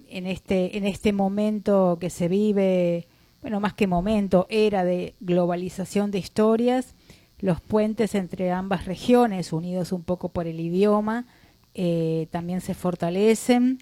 en 0.08 0.26
este, 0.26 0.76
en 0.76 0.86
este 0.86 1.12
momento 1.12 1.98
que 2.00 2.10
se 2.10 2.28
vive 2.28 3.06
bueno, 3.42 3.60
más 3.60 3.74
que 3.74 3.86
momento, 3.86 4.46
era 4.50 4.84
de 4.84 5.14
globalización 5.20 6.10
de 6.10 6.18
historias, 6.18 6.94
los 7.38 7.60
puentes 7.60 8.14
entre 8.14 8.52
ambas 8.52 8.84
regiones, 8.84 9.52
unidos 9.52 9.92
un 9.92 10.02
poco 10.02 10.28
por 10.28 10.46
el 10.46 10.60
idioma, 10.60 11.26
eh, 11.74 12.28
también 12.30 12.60
se 12.60 12.74
fortalecen 12.74 13.78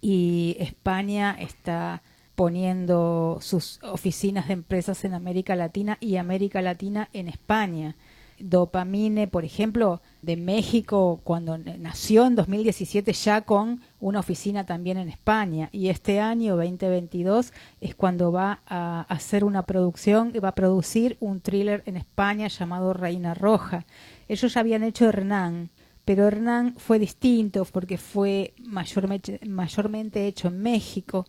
y 0.00 0.56
España 0.60 1.36
está 1.38 2.02
poniendo 2.34 3.38
sus 3.40 3.80
oficinas 3.82 4.48
de 4.48 4.54
empresas 4.54 5.04
en 5.04 5.14
América 5.14 5.56
Latina 5.56 5.96
y 6.00 6.16
América 6.16 6.62
Latina 6.62 7.08
en 7.12 7.28
España. 7.28 7.96
Dopamine, 8.38 9.26
por 9.26 9.44
ejemplo, 9.44 10.00
de 10.22 10.36
México, 10.36 11.20
cuando 11.22 11.58
nació 11.58 12.26
en 12.26 12.34
2017 12.34 13.12
ya 13.12 13.42
con 13.42 13.80
una 14.00 14.20
oficina 14.20 14.66
también 14.66 14.98
en 14.98 15.08
España. 15.08 15.68
Y 15.72 15.88
este 15.88 16.20
año, 16.20 16.56
2022, 16.56 17.52
es 17.80 17.94
cuando 17.94 18.32
va 18.32 18.60
a 18.66 19.02
hacer 19.02 19.44
una 19.44 19.62
producción, 19.62 20.32
va 20.42 20.48
a 20.48 20.54
producir 20.54 21.16
un 21.20 21.40
thriller 21.40 21.82
en 21.86 21.96
España 21.96 22.48
llamado 22.48 22.92
Reina 22.92 23.34
Roja. 23.34 23.86
Ellos 24.28 24.54
ya 24.54 24.60
habían 24.60 24.82
hecho 24.82 25.08
Hernán, 25.08 25.70
pero 26.04 26.26
Hernán 26.26 26.74
fue 26.78 26.98
distinto 26.98 27.64
porque 27.64 27.98
fue 27.98 28.54
mayormente, 28.66 29.40
mayormente 29.46 30.26
hecho 30.26 30.48
en 30.48 30.60
México. 30.60 31.26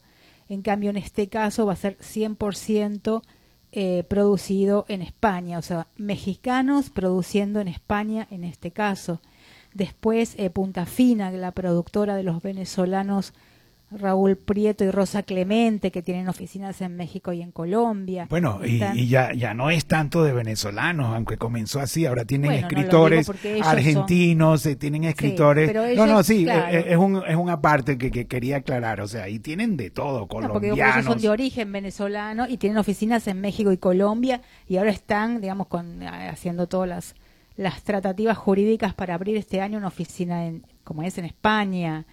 En 0.48 0.62
cambio, 0.64 0.90
en 0.90 0.98
este 0.98 1.30
caso 1.30 1.66
va 1.66 1.74
a 1.74 1.76
ser 1.76 1.98
100% 2.00 3.22
eh, 3.72 4.04
producido 4.08 4.86
en 4.88 5.02
España, 5.02 5.60
o 5.60 5.62
sea, 5.62 5.88
mexicanos 5.96 6.90
produciendo 6.90 7.60
en 7.60 7.68
España 7.68 8.28
en 8.32 8.44
este 8.44 8.72
caso. 8.72 9.22
Después 9.74 10.34
eh, 10.38 10.50
Punta 10.50 10.86
Fina, 10.86 11.32
la 11.32 11.52
productora 11.52 12.16
de 12.16 12.24
los 12.24 12.42
venezolanos 12.42 13.34
Raúl 13.92 14.38
Prieto 14.38 14.84
y 14.84 14.92
Rosa 14.92 15.24
Clemente, 15.24 15.92
que 15.92 16.04
tienen 16.04 16.28
oficinas 16.28 16.80
en 16.82 16.96
México 16.96 17.34
y 17.34 17.42
en 17.42 17.52
Colombia. 17.52 18.28
Bueno, 18.30 18.62
y, 18.64 19.08
ya, 19.08 19.34
ya 19.34 19.54
no 19.54 19.72
es 19.72 19.86
tanto 19.86 20.24
de 20.24 20.32
venezolanos, 20.32 21.16
aunque 21.16 21.38
comenzó 21.38 21.80
así, 21.80 22.06
ahora 22.06 22.26
tienen 22.26 22.52
escritores 22.52 23.32
argentinos, 23.64 24.66
eh, 24.66 24.76
tienen 24.76 25.06
escritores... 25.06 25.74
no, 25.96 26.06
no, 26.06 26.22
sí, 26.24 26.48
eh, 26.48 26.64
eh, 26.72 26.86
es, 26.90 26.98
un, 26.98 27.24
es 27.28 27.36
una 27.36 27.62
parte 27.62 27.98
que, 27.98 28.12
que, 28.12 28.28
quería 28.28 28.58
aclarar, 28.58 29.02
o 29.02 29.08
sea, 29.08 29.28
y 29.28 29.40
tienen 29.40 29.76
de 29.76 29.90
todo, 29.90 30.28
colombianos... 30.28 30.78
porque 30.78 31.00
ellos 31.00 31.06
son 31.06 31.20
de 31.20 31.30
origen 31.30 31.72
venezolano 31.72 32.48
y 32.48 32.58
tienen 32.58 32.78
oficinas 32.78 33.28
en 33.28 33.42
México 33.42 33.72
y 33.72 33.78
Colombia 33.78 34.42
y 34.68 34.78
ahora 34.78 34.92
están, 34.92 35.42
digamos, 35.42 35.68
con, 35.68 36.04
haciendo 36.04 36.68
todas 36.68 36.88
las, 36.88 37.16
las 37.58 37.82
tratativas 37.84 38.38
jurídicas 38.38 38.94
para 38.94 39.16
abrir 39.16 39.36
este 39.36 39.62
año 39.62 39.80
una 39.80 39.88
oficina 39.88 40.46
en, 40.46 40.64
como 40.84 41.02
es 41.02 41.18
en 41.18 41.26
España, 41.26 42.06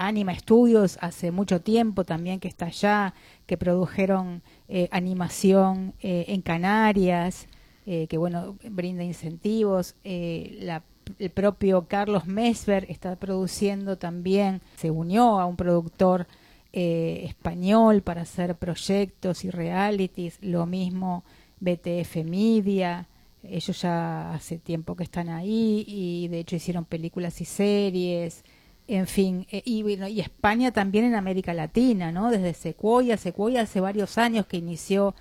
Anima 0.00 0.34
Studios 0.34 0.96
hace 1.02 1.30
mucho 1.30 1.60
tiempo 1.60 2.04
también 2.04 2.40
que 2.40 2.48
está 2.48 2.66
allá, 2.66 3.12
que 3.46 3.58
produjeron 3.58 4.42
eh, 4.66 4.88
animación 4.92 5.92
eh, 6.00 6.24
en 6.28 6.40
Canarias, 6.40 7.46
eh, 7.84 8.06
que 8.08 8.16
bueno, 8.16 8.56
brinda 8.70 9.04
incentivos. 9.04 9.94
el 10.02 11.30
propio 11.34 11.86
Carlos 11.86 12.26
Mesver 12.26 12.86
está 12.88 13.14
produciendo 13.16 13.98
también, 13.98 14.62
se 14.76 14.90
unió 14.90 15.38
a 15.38 15.44
un 15.44 15.56
productor 15.56 16.26
español 16.72 18.00
para 18.00 18.22
hacer 18.22 18.54
proyectos 18.54 19.44
y 19.44 19.50
realities, 19.50 20.38
lo 20.40 20.64
mismo 20.64 21.24
BTF 21.58 22.24
Media. 22.24 23.06
Ellos 23.42 23.82
ya 23.82 24.32
hace 24.32 24.58
tiempo 24.58 24.96
que 24.96 25.02
están 25.02 25.28
ahí 25.28 25.84
y 25.86 26.28
de 26.28 26.38
hecho 26.38 26.56
hicieron 26.56 26.86
películas 26.86 27.40
y 27.40 27.44
series 27.44 28.44
en 28.90 29.06
fin, 29.06 29.46
eh, 29.52 29.62
y, 29.64 29.84
bueno, 29.84 30.08
y 30.08 30.18
España 30.18 30.72
también 30.72 31.04
en 31.04 31.14
América 31.14 31.54
Latina, 31.54 32.10
¿no? 32.10 32.28
Desde 32.30 32.54
Sequoia, 32.54 33.16
Sequoia 33.16 33.62
hace 33.62 33.80
varios 33.80 34.18
años 34.18 34.46
que 34.46 34.56
inició 34.56 35.14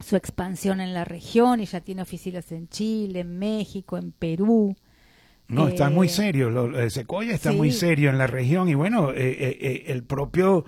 su 0.00 0.16
expansión 0.16 0.82
en 0.82 0.92
la 0.92 1.06
región 1.06 1.60
y 1.60 1.64
ya 1.64 1.80
tiene 1.80 2.02
oficinas 2.02 2.52
en 2.52 2.68
Chile, 2.68 3.20
en 3.20 3.38
México, 3.38 3.96
en 3.96 4.12
Perú. 4.12 4.76
No, 5.48 5.68
está 5.68 5.88
muy 5.88 6.08
eh, 6.08 6.10
serio, 6.10 6.50
lo, 6.50 6.78
eh, 6.78 6.90
Sequoia 6.90 7.34
está 7.34 7.52
muy 7.52 7.72
serio 7.72 8.10
en 8.10 8.18
la 8.18 8.26
región 8.26 8.68
y 8.68 8.74
bueno, 8.74 9.12
el 9.12 10.02
propio 10.04 10.66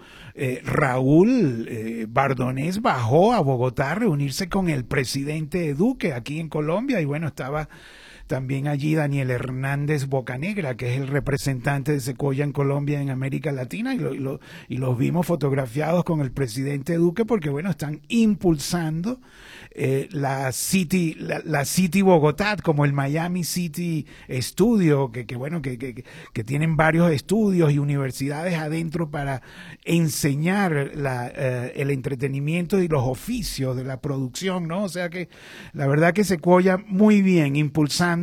Raúl 0.65 2.07
Bardonés 2.09 2.81
bajó 2.81 3.35
a 3.35 3.41
Bogotá 3.41 3.93
a 3.93 3.95
reunirse 3.95 4.49
con 4.49 4.71
el 4.71 4.87
presidente 4.87 5.75
Duque 5.75 6.15
aquí 6.15 6.41
en 6.41 6.49
Colombia 6.49 7.01
y 7.01 7.05
bueno, 7.05 7.27
estaba 7.27 7.69
también 8.27 8.69
allí 8.69 8.95
Daniel 8.95 9.31
Hernández 9.31 10.07
Bocanegra, 10.07 10.77
que 10.77 10.95
es 10.95 11.01
el 11.01 11.09
representante 11.09 11.93
de 11.93 12.01
Secoya 12.01 12.45
en 12.45 12.53
Colombia, 12.53 13.01
en 13.01 13.11
América 13.11 13.53
Latina, 13.53 13.95
y, 13.95 13.99
lo, 13.99 14.41
y, 14.69 14.77
los 14.77 14.99
vimos 14.99 15.27
fotografiados 15.27 16.05
con 16.05 16.21
el 16.21 16.33
presidente 16.33 16.97
Duque, 16.97 17.25
porque 17.25 17.51
bueno, 17.51 17.71
están 17.71 18.01
impulsando 18.09 19.21
eh, 19.79 20.09
la 20.11 20.53
City, 20.53 21.15
la, 21.19 21.65
City 21.65 22.01
Bogotá, 22.03 22.57
como 22.57 22.85
el 22.85 22.93
Miami 22.93 23.45
City 23.45 24.07
Studio, 24.31 25.13
que, 25.13 25.25
bueno, 25.37 25.61
que, 25.61 25.79
que, 25.79 26.03
que, 26.33 26.45
tienen 26.45 26.77
varios 26.77 27.11
estudios 27.11 27.73
y 27.73 27.79
universidades 27.79 28.55
adentro 28.55 29.11
para 29.11 29.43
enseñar 29.85 30.93
la, 30.95 31.31
eh, 31.35 31.75
el 31.77 31.91
entretenimiento 31.91 32.81
y 32.81 32.89
los 32.89 33.05
oficios 33.05 33.77
de 33.77 33.85
la 33.85 34.01
producción, 34.01 34.67
¿no? 34.67 34.85
O 34.85 34.89
sea 34.89 35.11
que 35.11 35.29
la 35.75 35.87
verdad 35.87 36.15
que 36.15 36.25
Secoya 36.25 36.79
muy 36.87 37.21
bien, 37.21 37.57
impulsando, 37.57 38.16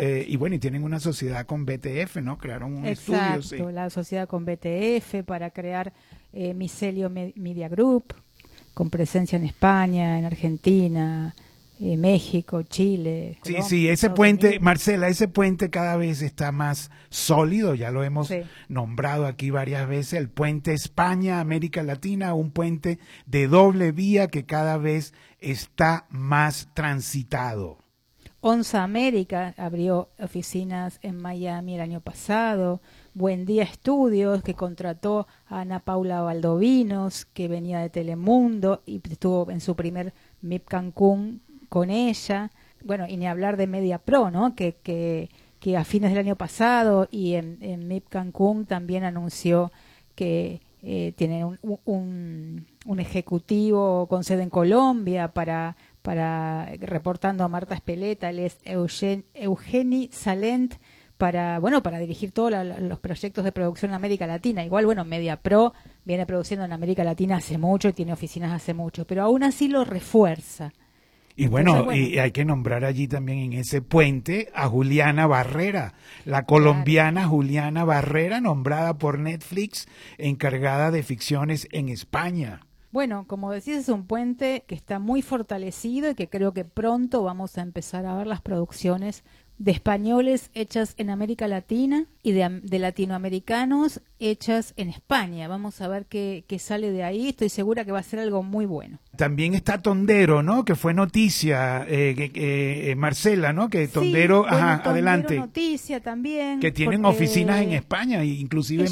eh, 0.00 0.24
y 0.28 0.36
bueno, 0.36 0.56
y 0.56 0.58
tienen 0.58 0.82
una 0.82 1.00
sociedad 1.00 1.46
con 1.46 1.64
BTF, 1.64 2.16
¿no? 2.22 2.38
Crearon 2.38 2.74
un 2.76 2.86
Exacto, 2.86 3.40
estudio. 3.40 3.70
la 3.70 3.90
sociedad 3.90 4.28
con 4.28 4.44
BTF 4.44 5.24
para 5.24 5.50
crear 5.50 5.92
eh, 6.32 6.54
Micelio 6.54 7.10
Media 7.10 7.68
Group, 7.68 8.14
con 8.74 8.90
presencia 8.90 9.36
en 9.36 9.44
España, 9.44 10.18
en 10.18 10.24
Argentina, 10.24 11.34
eh, 11.80 11.96
México, 11.96 12.62
Chile. 12.62 13.38
sí, 13.42 13.56
sí, 13.62 13.88
ese 13.88 14.10
puente, 14.10 14.58
Marcela, 14.60 15.08
ese 15.08 15.28
puente 15.28 15.70
cada 15.70 15.96
vez 15.96 16.22
está 16.22 16.50
más 16.50 16.90
sólido, 17.08 17.74
ya 17.74 17.90
lo 17.90 18.02
hemos 18.02 18.32
nombrado 18.68 19.26
aquí 19.26 19.50
varias 19.50 19.88
veces, 19.88 20.14
el 20.14 20.28
puente 20.28 20.72
España-América 20.74 21.82
Latina, 21.84 22.34
un 22.34 22.50
puente 22.50 22.98
de 23.26 23.46
doble 23.46 23.92
vía 23.92 24.26
que 24.26 24.44
cada 24.44 24.76
vez 24.76 25.14
está 25.40 26.06
más 26.10 26.68
transitado. 26.74 27.78
Onza 28.40 28.84
América 28.84 29.52
abrió 29.56 30.10
oficinas 30.20 31.00
en 31.02 31.20
Miami 31.20 31.74
el 31.74 31.80
año 31.80 32.00
pasado. 32.00 32.80
Buen 33.12 33.44
Día 33.44 33.64
Estudios, 33.64 34.44
que 34.44 34.54
contrató 34.54 35.26
a 35.48 35.62
Ana 35.62 35.80
Paula 35.80 36.22
Valdovinos, 36.22 37.24
que 37.24 37.48
venía 37.48 37.80
de 37.80 37.90
Telemundo 37.90 38.82
y 38.86 39.00
estuvo 39.10 39.50
en 39.50 39.60
su 39.60 39.74
primer 39.74 40.14
MIP 40.40 40.68
Cancún 40.68 41.40
con 41.68 41.90
ella. 41.90 42.52
Bueno, 42.84 43.06
y 43.08 43.16
ni 43.16 43.26
hablar 43.26 43.56
de 43.56 43.66
Media 43.66 43.98
Pro, 43.98 44.30
¿no? 44.30 44.54
Que, 44.54 44.76
que, 44.84 45.30
que 45.58 45.76
a 45.76 45.82
fines 45.84 46.10
del 46.10 46.20
año 46.20 46.36
pasado 46.36 47.08
y 47.10 47.34
en, 47.34 47.88
MIP 47.88 48.08
Cancún 48.08 48.66
también 48.66 49.02
anunció 49.02 49.72
que 50.14 50.60
eh, 50.84 51.12
tiene 51.16 51.44
un, 51.44 51.58
un, 51.84 52.66
un, 52.86 53.00
ejecutivo 53.00 54.06
con 54.06 54.22
sede 54.22 54.44
en 54.44 54.50
Colombia 54.50 55.26
para, 55.32 55.76
para 56.02 56.70
reportando 56.80 57.44
a 57.44 57.48
Marta 57.48 57.74
Espeleta, 57.74 58.30
él 58.30 58.40
es 58.40 58.58
Eugen, 58.64 59.24
Eugeni 59.34 60.08
Salent 60.12 60.74
para 61.18 61.58
bueno 61.58 61.82
para 61.82 61.98
dirigir 61.98 62.30
todos 62.30 62.52
los 62.80 63.00
proyectos 63.00 63.44
de 63.44 63.52
producción 63.52 63.90
en 63.90 63.96
América 63.96 64.26
Latina. 64.26 64.64
Igual 64.64 64.86
bueno, 64.86 65.04
Media 65.04 65.36
Pro 65.36 65.74
viene 66.04 66.24
produciendo 66.24 66.64
en 66.64 66.72
América 66.72 67.04
Latina 67.04 67.36
hace 67.36 67.58
mucho 67.58 67.88
y 67.88 67.92
tiene 67.92 68.12
oficinas 68.12 68.52
hace 68.52 68.72
mucho, 68.72 69.06
pero 69.06 69.22
aún 69.22 69.42
así 69.42 69.68
lo 69.68 69.84
refuerza. 69.84 70.72
Y 71.36 71.46
bueno, 71.46 71.92
y 71.92 72.18
hay 72.18 72.32
que 72.32 72.44
nombrar 72.44 72.84
allí 72.84 73.06
también 73.06 73.38
en 73.38 73.52
ese 73.52 73.80
puente 73.80 74.50
a 74.54 74.66
Juliana 74.66 75.28
Barrera, 75.28 75.94
la 76.24 76.44
colombiana 76.44 77.28
Juliana 77.28 77.84
Barrera, 77.84 78.40
nombrada 78.40 78.98
por 78.98 79.20
Netflix 79.20 79.86
encargada 80.18 80.90
de 80.90 81.04
ficciones 81.04 81.68
en 81.70 81.90
España. 81.90 82.62
Bueno, 82.90 83.26
como 83.26 83.50
decís, 83.50 83.76
es 83.76 83.88
un 83.90 84.06
puente 84.06 84.64
que 84.66 84.74
está 84.74 84.98
muy 84.98 85.20
fortalecido 85.20 86.10
y 86.10 86.14
que 86.14 86.28
creo 86.28 86.54
que 86.54 86.64
pronto 86.64 87.22
vamos 87.22 87.58
a 87.58 87.62
empezar 87.62 88.06
a 88.06 88.14
ver 88.16 88.26
las 88.26 88.40
producciones 88.40 89.24
de 89.58 89.72
españoles 89.72 90.50
hechas 90.54 90.94
en 90.98 91.10
América 91.10 91.48
Latina 91.48 92.06
y 92.22 92.32
de, 92.32 92.78
latinoamericanos 92.78 94.00
hechas 94.20 94.72
en 94.76 94.88
España. 94.88 95.48
Vamos 95.48 95.80
a 95.80 95.88
ver 95.88 96.06
qué, 96.06 96.44
sale 96.60 96.92
de 96.92 97.02
ahí. 97.02 97.28
Estoy 97.28 97.48
segura 97.48 97.84
que 97.84 97.90
va 97.90 97.98
a 97.98 98.04
ser 98.04 98.20
algo 98.20 98.44
muy 98.44 98.66
bueno. 98.66 98.98
También 99.16 99.54
está 99.54 99.82
Tondero, 99.82 100.44
¿no? 100.44 100.64
Que 100.64 100.76
fue 100.76 100.94
noticia, 100.94 101.84
eh, 101.88 102.30
eh, 102.34 102.94
Marcela, 102.96 103.52
¿no? 103.52 103.68
Que 103.68 103.88
Tondero, 103.88 104.46
ajá, 104.46 104.74
adelante. 104.84 105.36
noticia 105.36 106.00
también. 106.00 106.60
Que 106.60 106.70
tienen 106.70 107.04
oficinas 107.04 107.60
en 107.60 107.72
España, 107.72 108.24
inclusive 108.24 108.88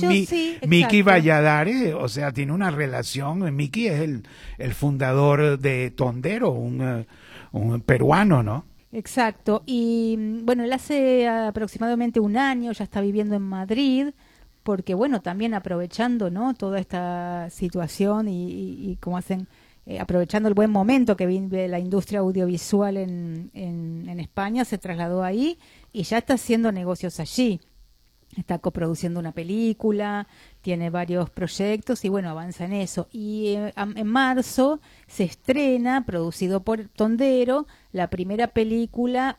Miki 0.66 1.02
Valladares, 1.02 1.94
o 1.94 2.08
sea, 2.08 2.32
tiene 2.32 2.52
una 2.52 2.72
relación. 2.72 3.54
Miki 3.54 3.86
es 3.86 4.00
el, 4.00 4.24
el 4.58 4.74
fundador 4.74 5.60
de 5.60 5.92
Tondero, 5.92 6.50
un, 6.50 6.80
eh, 6.80 7.06
un 7.52 7.80
peruano, 7.82 8.42
¿no? 8.42 8.64
Exacto. 8.96 9.62
Y 9.66 10.16
mm, 10.18 10.46
bueno, 10.46 10.64
él 10.64 10.72
hace 10.72 11.28
aproximadamente 11.28 12.18
un 12.18 12.38
año 12.38 12.72
ya 12.72 12.84
está 12.84 13.02
viviendo 13.02 13.34
en 13.36 13.42
Madrid, 13.42 14.14
porque 14.62 14.94
bueno, 14.94 15.20
también 15.20 15.52
aprovechando, 15.52 16.30
¿no? 16.30 16.54
Toda 16.54 16.78
esta 16.80 17.50
situación 17.50 18.26
y, 18.28 18.48
y, 18.90 18.96
como 18.96 19.18
hacen, 19.18 19.48
eh, 19.84 20.00
aprovechando 20.00 20.48
el 20.48 20.54
buen 20.54 20.70
momento 20.70 21.14
que 21.16 21.26
vive 21.26 21.68
la 21.68 21.78
industria 21.78 22.20
audiovisual 22.20 22.96
en, 22.96 23.50
en, 23.52 24.08
en 24.08 24.18
España, 24.18 24.64
se 24.64 24.78
trasladó 24.78 25.22
ahí 25.22 25.58
y 25.92 26.04
ya 26.04 26.16
está 26.18 26.34
haciendo 26.34 26.72
negocios 26.72 27.20
allí 27.20 27.60
está 28.36 28.58
coproduciendo 28.58 29.18
una 29.20 29.32
película, 29.32 30.26
tiene 30.60 30.90
varios 30.90 31.30
proyectos 31.30 32.04
y 32.04 32.08
bueno, 32.08 32.30
avanza 32.30 32.64
en 32.64 32.74
eso. 32.74 33.08
Y 33.12 33.54
eh, 33.56 33.72
en 33.76 34.06
marzo 34.06 34.80
se 35.06 35.24
estrena, 35.24 36.04
producido 36.04 36.60
por 36.60 36.88
Tondero, 36.88 37.66
la 37.92 38.08
primera 38.08 38.48
película 38.48 39.38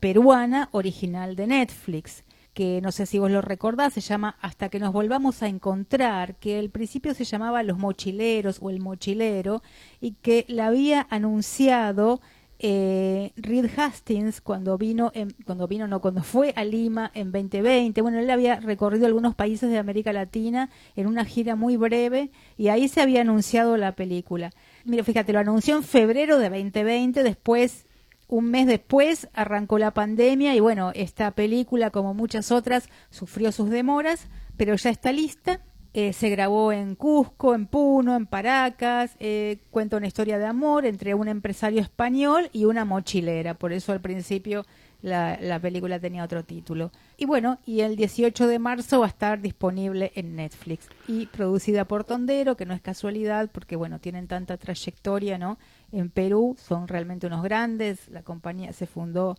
peruana 0.00 0.68
original 0.72 1.36
de 1.36 1.46
Netflix 1.46 2.24
que 2.56 2.80
no 2.80 2.90
sé 2.90 3.04
si 3.04 3.18
vos 3.18 3.30
lo 3.30 3.42
recordás, 3.42 3.92
se 3.92 4.00
llama 4.00 4.38
Hasta 4.40 4.70
que 4.70 4.80
nos 4.80 4.90
volvamos 4.90 5.42
a 5.42 5.46
encontrar, 5.46 6.36
que 6.36 6.58
al 6.58 6.70
principio 6.70 7.12
se 7.12 7.24
llamaba 7.24 7.62
Los 7.62 7.76
Mochileros 7.76 8.60
o 8.62 8.70
El 8.70 8.80
Mochilero, 8.80 9.62
y 10.00 10.12
que 10.12 10.46
la 10.48 10.68
había 10.68 11.06
anunciado 11.10 12.22
eh, 12.58 13.32
Reed 13.36 13.66
Hastings 13.76 14.40
cuando 14.40 14.78
vino, 14.78 15.12
cuando 15.44 15.68
vino, 15.68 15.86
no, 15.86 16.00
cuando 16.00 16.22
fue 16.22 16.52
a 16.56 16.64
Lima 16.64 17.10
en 17.14 17.30
2020, 17.30 18.00
bueno, 18.00 18.18
él 18.18 18.30
había 18.30 18.60
recorrido 18.60 19.06
algunos 19.06 19.34
países 19.34 19.70
de 19.70 19.78
América 19.78 20.12
Latina 20.12 20.70
en 20.94 21.06
una 21.06 21.24
gira 21.24 21.56
muy 21.56 21.76
breve 21.76 22.30
y 22.56 22.68
ahí 22.68 22.88
se 22.88 23.02
había 23.02 23.20
anunciado 23.20 23.76
la 23.76 23.92
película. 23.92 24.52
Mira, 24.84 25.04
fíjate, 25.04 25.32
lo 25.32 25.40
anunció 25.40 25.76
en 25.76 25.82
febrero 25.82 26.38
de 26.38 26.48
2020, 26.48 27.22
después, 27.22 27.84
un 28.28 28.50
mes 28.50 28.66
después, 28.66 29.28
arrancó 29.34 29.78
la 29.78 29.92
pandemia 29.92 30.54
y 30.54 30.60
bueno, 30.60 30.92
esta 30.94 31.30
película, 31.32 31.90
como 31.90 32.14
muchas 32.14 32.50
otras, 32.50 32.88
sufrió 33.10 33.52
sus 33.52 33.70
demoras, 33.70 34.28
pero 34.56 34.74
ya 34.76 34.90
está 34.90 35.12
lista 35.12 35.60
eh, 35.98 36.12
se 36.12 36.28
grabó 36.28 36.72
en 36.72 36.94
Cusco, 36.94 37.54
en 37.54 37.66
Puno, 37.66 38.16
en 38.16 38.26
Paracas. 38.26 39.16
Eh, 39.18 39.60
cuenta 39.70 39.96
una 39.96 40.06
historia 40.06 40.36
de 40.36 40.44
amor 40.44 40.84
entre 40.84 41.14
un 41.14 41.26
empresario 41.26 41.80
español 41.80 42.50
y 42.52 42.66
una 42.66 42.84
mochilera. 42.84 43.54
Por 43.54 43.72
eso 43.72 43.92
al 43.92 44.02
principio 44.02 44.66
la, 45.00 45.38
la, 45.40 45.58
película 45.58 45.98
tenía 45.98 46.22
otro 46.22 46.44
título. 46.44 46.92
Y 47.16 47.24
bueno, 47.24 47.60
y 47.64 47.80
el 47.80 47.96
18 47.96 48.46
de 48.46 48.58
marzo 48.58 49.00
va 49.00 49.06
a 49.06 49.08
estar 49.08 49.40
disponible 49.40 50.12
en 50.16 50.36
Netflix. 50.36 50.86
Y 51.08 51.28
producida 51.28 51.86
por 51.86 52.04
Tondero, 52.04 52.58
que 52.58 52.66
no 52.66 52.74
es 52.74 52.82
casualidad, 52.82 53.48
porque 53.50 53.74
bueno, 53.74 53.98
tienen 53.98 54.26
tanta 54.26 54.58
trayectoria, 54.58 55.38
¿no? 55.38 55.56
En 55.92 56.10
Perú 56.10 56.56
son 56.58 56.88
realmente 56.88 57.26
unos 57.26 57.42
grandes. 57.42 58.10
La 58.10 58.22
compañía 58.22 58.74
se 58.74 58.86
fundó 58.86 59.38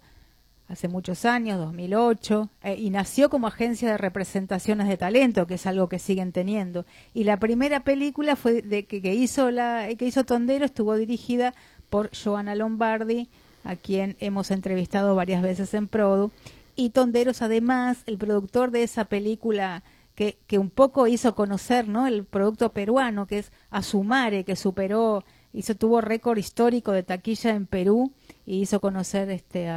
hace 0.68 0.88
muchos 0.88 1.26
años, 1.26 1.58
2008, 1.60 2.50
eh, 2.64 2.76
y 2.76 2.90
nació 2.90 3.30
como 3.30 3.48
agencia 3.48 3.90
de 3.90 3.98
representaciones 3.98 4.88
de 4.88 4.98
talento, 4.98 5.48
que 5.48 5.56
es 5.56 5.66
algo 5.66 5.88
que 5.88 6.00
siguen 6.00 6.32
teniendo. 6.32 6.86
Y 7.14 7.24
la 7.24 7.38
primera 7.40 7.82
película 7.82 8.36
fue 8.36 8.62
de 8.62 8.86
que, 8.86 9.14
hizo 9.14 9.52
la 9.52 9.88
que 9.98 10.06
hizo 10.06 10.26
Tondero 10.26 10.66
estuvo 10.66 10.96
dirigida 10.96 11.54
por 11.90 12.10
Joana 12.16 12.56
Lombardi, 12.56 13.30
a 13.64 13.76
quien 13.76 14.16
hemos 14.20 14.52
entrevistado 14.52 15.16
varias 15.16 15.42
veces 15.42 15.74
en 15.74 15.88
Produ. 15.88 16.32
Y 16.76 16.92
Tonderos, 16.92 17.42
además, 17.42 18.04
el 18.06 18.18
productor 18.18 18.72
de 18.72 18.84
esa 18.84 19.06
película 19.06 19.84
que, 20.16 20.38
que 20.48 20.58
un 20.58 20.70
poco 20.70 21.08
hizo 21.08 21.34
conocer 21.36 21.88
¿no? 21.88 22.08
el 22.08 22.24
producto 22.24 22.72
peruano, 22.72 23.26
que 23.26 23.40
es 23.40 23.52
Asumare, 23.70 24.44
que 24.44 24.56
superó, 24.56 25.24
hizo, 25.58 25.76
tuvo 25.76 26.02
récord 26.02 26.38
histórico 26.38 26.92
de 26.92 27.02
taquilla 27.02 27.56
en 27.56 27.66
Perú 27.66 28.14
y 28.46 28.62
hizo 28.62 28.80
conocer 28.80 29.30
este 29.32 29.68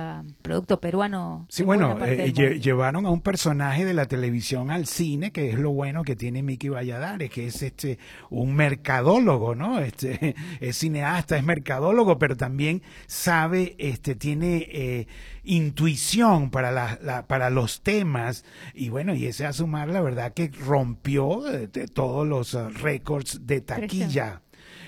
producto 0.42 0.78
peruano. 0.78 1.46
Sí, 1.48 1.64
bueno, 1.64 1.98
eh, 2.04 2.32
llevaron 2.32 3.06
a 3.06 3.10
un 3.10 3.22
personaje 3.22 3.84
de 3.86 3.94
la 3.94 4.06
televisión 4.06 4.70
al 4.70 4.86
cine, 4.86 5.32
que 5.32 5.50
es 5.50 5.58
lo 5.58 5.70
bueno 5.70 6.04
que 6.04 6.16
tiene 6.16 6.42
Miki 6.42 6.68
Valladares, 6.68 7.30
que 7.30 7.46
es 7.46 7.62
este 7.62 7.98
un 8.28 8.54
mercadólogo, 8.54 9.54
¿no? 9.54 9.80
Este 9.80 10.36
es 10.60 10.76
cineasta, 10.76 11.38
es 11.38 11.44
mercadólogo, 11.44 12.18
pero 12.18 12.36
también 12.36 12.82
sabe, 13.06 13.74
este 13.78 14.14
tiene 14.14 14.68
eh, 14.70 15.06
intuición 15.44 16.50
para 16.50 16.70
la, 16.70 17.26
para 17.26 17.48
los 17.48 17.80
temas 17.80 18.44
y 18.74 18.90
bueno, 18.90 19.14
y 19.14 19.26
ese 19.26 19.46
a 19.46 19.52
sumar 19.54 19.88
la 19.88 20.02
verdad 20.02 20.34
que 20.34 20.48
rompió 20.48 21.50
eh, 21.50 21.68
todos 21.92 22.26
los 22.28 22.52
récords 22.80 23.46
de 23.46 23.62
taquilla. 23.62 24.42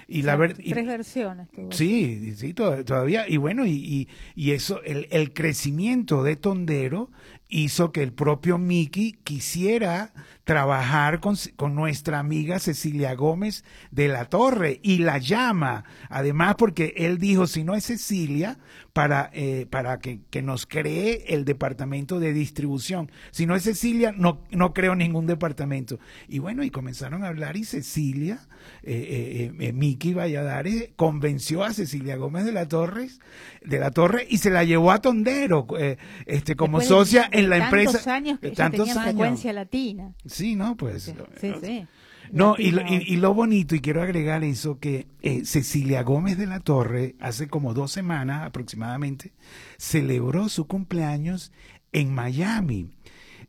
Y 0.08 0.22
la 0.22 0.36
ver- 0.36 0.56
y- 0.58 0.70
Tres 0.70 0.86
versiones. 0.86 1.48
Sí, 1.70 2.34
sí, 2.36 2.54
to- 2.54 2.84
todavía. 2.84 3.28
Y 3.28 3.36
bueno, 3.36 3.66
y, 3.66 3.72
y, 3.72 4.08
y 4.34 4.50
eso, 4.52 4.82
el, 4.82 5.06
el 5.10 5.32
crecimiento 5.32 6.22
de 6.22 6.36
Tondero 6.36 7.10
hizo 7.48 7.92
que 7.92 8.02
el 8.02 8.12
propio 8.12 8.58
Mickey 8.58 9.12
quisiera 9.24 10.12
trabajar 10.44 11.20
con, 11.20 11.36
con 11.56 11.74
nuestra 11.74 12.18
amiga 12.18 12.58
Cecilia 12.58 13.14
Gómez 13.14 13.64
de 13.90 14.08
la 14.08 14.24
Torre 14.26 14.80
y 14.82 14.98
la 14.98 15.18
llama. 15.18 15.84
Además, 16.08 16.56
porque 16.56 16.94
él 16.96 17.18
dijo, 17.18 17.46
si 17.46 17.64
no 17.64 17.74
es 17.74 17.84
Cecilia, 17.86 18.58
para, 18.92 19.30
eh, 19.32 19.66
para 19.70 19.98
que, 19.98 20.20
que 20.30 20.42
nos 20.42 20.66
cree 20.66 21.24
el 21.28 21.44
departamento 21.44 22.20
de 22.20 22.32
distribución. 22.32 23.10
Si 23.30 23.46
no 23.46 23.56
es 23.56 23.62
Cecilia, 23.62 24.12
no, 24.14 24.42
no 24.50 24.74
creo 24.74 24.94
ningún 24.94 25.26
departamento. 25.26 25.98
Y 26.28 26.40
bueno, 26.40 26.62
y 26.62 26.70
comenzaron 26.70 27.24
a 27.24 27.28
hablar 27.28 27.56
y 27.56 27.64
Cecilia, 27.64 28.40
eh, 28.82 29.50
eh, 29.50 29.52
eh, 29.58 29.72
Miki 29.72 30.12
Valladares, 30.12 30.90
convenció 30.96 31.64
a 31.64 31.72
Cecilia 31.72 32.16
Gómez 32.16 32.44
de 32.44 32.52
la 32.52 32.68
Torres, 32.68 33.20
de 33.64 33.78
la 33.78 33.90
Torre, 33.90 34.26
y 34.28 34.38
se 34.38 34.50
la 34.50 34.64
llevó 34.64 34.90
a 34.92 35.00
Tondero, 35.00 35.66
eh, 35.78 35.96
este, 36.26 36.54
como 36.54 36.80
Después 36.80 36.88
socia 36.98 37.28
de 37.30 37.38
en 37.40 37.48
la 37.48 37.58
tantos 37.70 37.94
empresa. 37.94 38.14
años 38.14 38.38
que 38.40 38.48
ella 38.48 38.56
tantos 38.56 38.88
tenía 38.88 38.92
años. 38.92 39.04
frecuencia 39.04 39.52
latina. 39.54 40.12
Sí, 40.32 40.56
no, 40.56 40.76
pues. 40.76 41.04
Sí, 41.04 41.14
sí. 41.40 41.52
sí. 41.62 41.86
No, 42.30 42.54
y 42.58 42.70
lo, 42.70 42.82
y, 42.82 43.04
y 43.06 43.16
lo 43.16 43.34
bonito, 43.34 43.74
y 43.74 43.80
quiero 43.80 44.00
agregar 44.00 44.42
eso, 44.42 44.78
que 44.78 45.06
eh, 45.20 45.44
Cecilia 45.44 46.02
Gómez 46.02 46.38
de 46.38 46.46
la 46.46 46.60
Torre, 46.60 47.14
hace 47.20 47.48
como 47.48 47.74
dos 47.74 47.92
semanas 47.92 48.46
aproximadamente, 48.46 49.32
celebró 49.76 50.48
su 50.48 50.66
cumpleaños 50.66 51.52
en 51.92 52.14
Miami. 52.14 52.88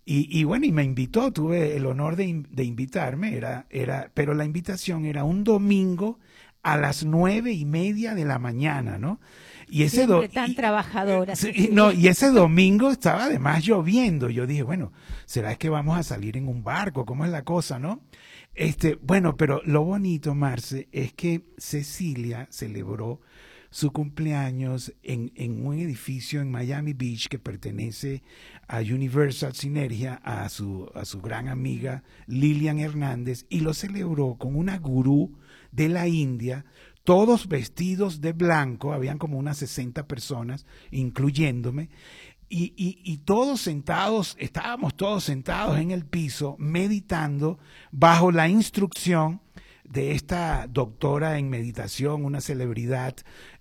Y, 0.05 0.37
y 0.37 0.43
bueno, 0.43 0.65
y 0.65 0.73
me 0.73 0.83
invitó, 0.83 1.31
tuve 1.31 1.77
el 1.77 1.85
honor 1.85 2.17
de, 2.17 2.43
de 2.49 2.63
invitarme, 2.65 3.37
era, 3.37 3.67
era, 3.69 4.11
pero 4.13 4.33
la 4.33 4.43
invitación 4.43 5.05
era 5.05 5.23
un 5.23 5.45
domingo 5.45 6.19
a 6.61 6.75
las 6.75 7.05
nueve 7.05 7.53
y 7.53 7.63
media 7.63 8.15
de 8.15 8.25
la 8.25 8.37
mañana, 8.37 8.97
¿no? 8.97 9.21
Y 9.69 9.83
ese 9.83 10.05
do- 10.07 10.27
tan 10.29 10.51
y- 10.51 10.55
y 11.65 11.69
no, 11.71 11.91
y 11.91 12.07
ese 12.07 12.29
domingo 12.29 12.91
estaba 12.91 13.25
además 13.25 13.63
lloviendo. 13.65 14.29
Yo 14.29 14.45
dije, 14.47 14.63
bueno, 14.63 14.91
¿será 15.25 15.55
que 15.55 15.69
vamos 15.69 15.97
a 15.97 16.03
salir 16.03 16.37
en 16.37 16.47
un 16.47 16.63
barco? 16.63 17.05
¿Cómo 17.05 17.25
es 17.25 17.31
la 17.31 17.43
cosa, 17.43 17.79
no? 17.79 18.01
Este, 18.55 18.95
bueno, 19.01 19.35
pero 19.35 19.61
lo 19.65 19.83
bonito, 19.83 20.35
Marce, 20.35 20.87
es 20.91 21.13
que 21.13 21.41
Cecilia 21.57 22.47
celebró 22.51 23.19
su 23.71 23.91
cumpleaños 23.91 24.93
en, 25.01 25.31
en 25.35 25.65
un 25.65 25.79
edificio 25.79 26.41
en 26.41 26.51
Miami 26.51 26.93
Beach 26.93 27.27
que 27.27 27.39
pertenece 27.39 28.21
a 28.67 28.81
Universal 28.81 29.53
Sinergia, 29.55 30.21
a 30.23 30.47
su, 30.49 30.91
a 30.93 31.05
su 31.05 31.19
gran 31.21 31.47
amiga 31.47 32.03
Lilian 32.27 32.77
Hernández, 32.79 33.47
y 33.49 33.61
lo 33.61 33.73
celebró 33.73 34.35
con 34.35 34.55
una 34.55 34.77
gurú 34.77 35.39
de 35.71 35.89
la 35.89 36.07
India, 36.07 36.65
todos 37.03 37.47
vestidos 37.47 38.21
de 38.21 38.33
blanco, 38.33 38.93
habían 38.93 39.17
como 39.17 39.37
unas 39.37 39.57
60 39.57 40.07
personas, 40.07 40.65
incluyéndome, 40.91 41.89
y, 42.49 42.73
y, 42.77 42.99
y 43.03 43.17
todos 43.17 43.61
sentados, 43.61 44.35
estábamos 44.39 44.95
todos 44.95 45.23
sentados 45.23 45.79
en 45.79 45.91
el 45.91 46.05
piso, 46.05 46.55
meditando 46.59 47.57
bajo 47.91 48.31
la 48.31 48.47
instrucción 48.47 49.41
de 49.83 50.11
esta 50.11 50.67
doctora 50.67 51.37
en 51.37 51.49
meditación, 51.49 52.25
una 52.25 52.41
celebridad 52.41 53.15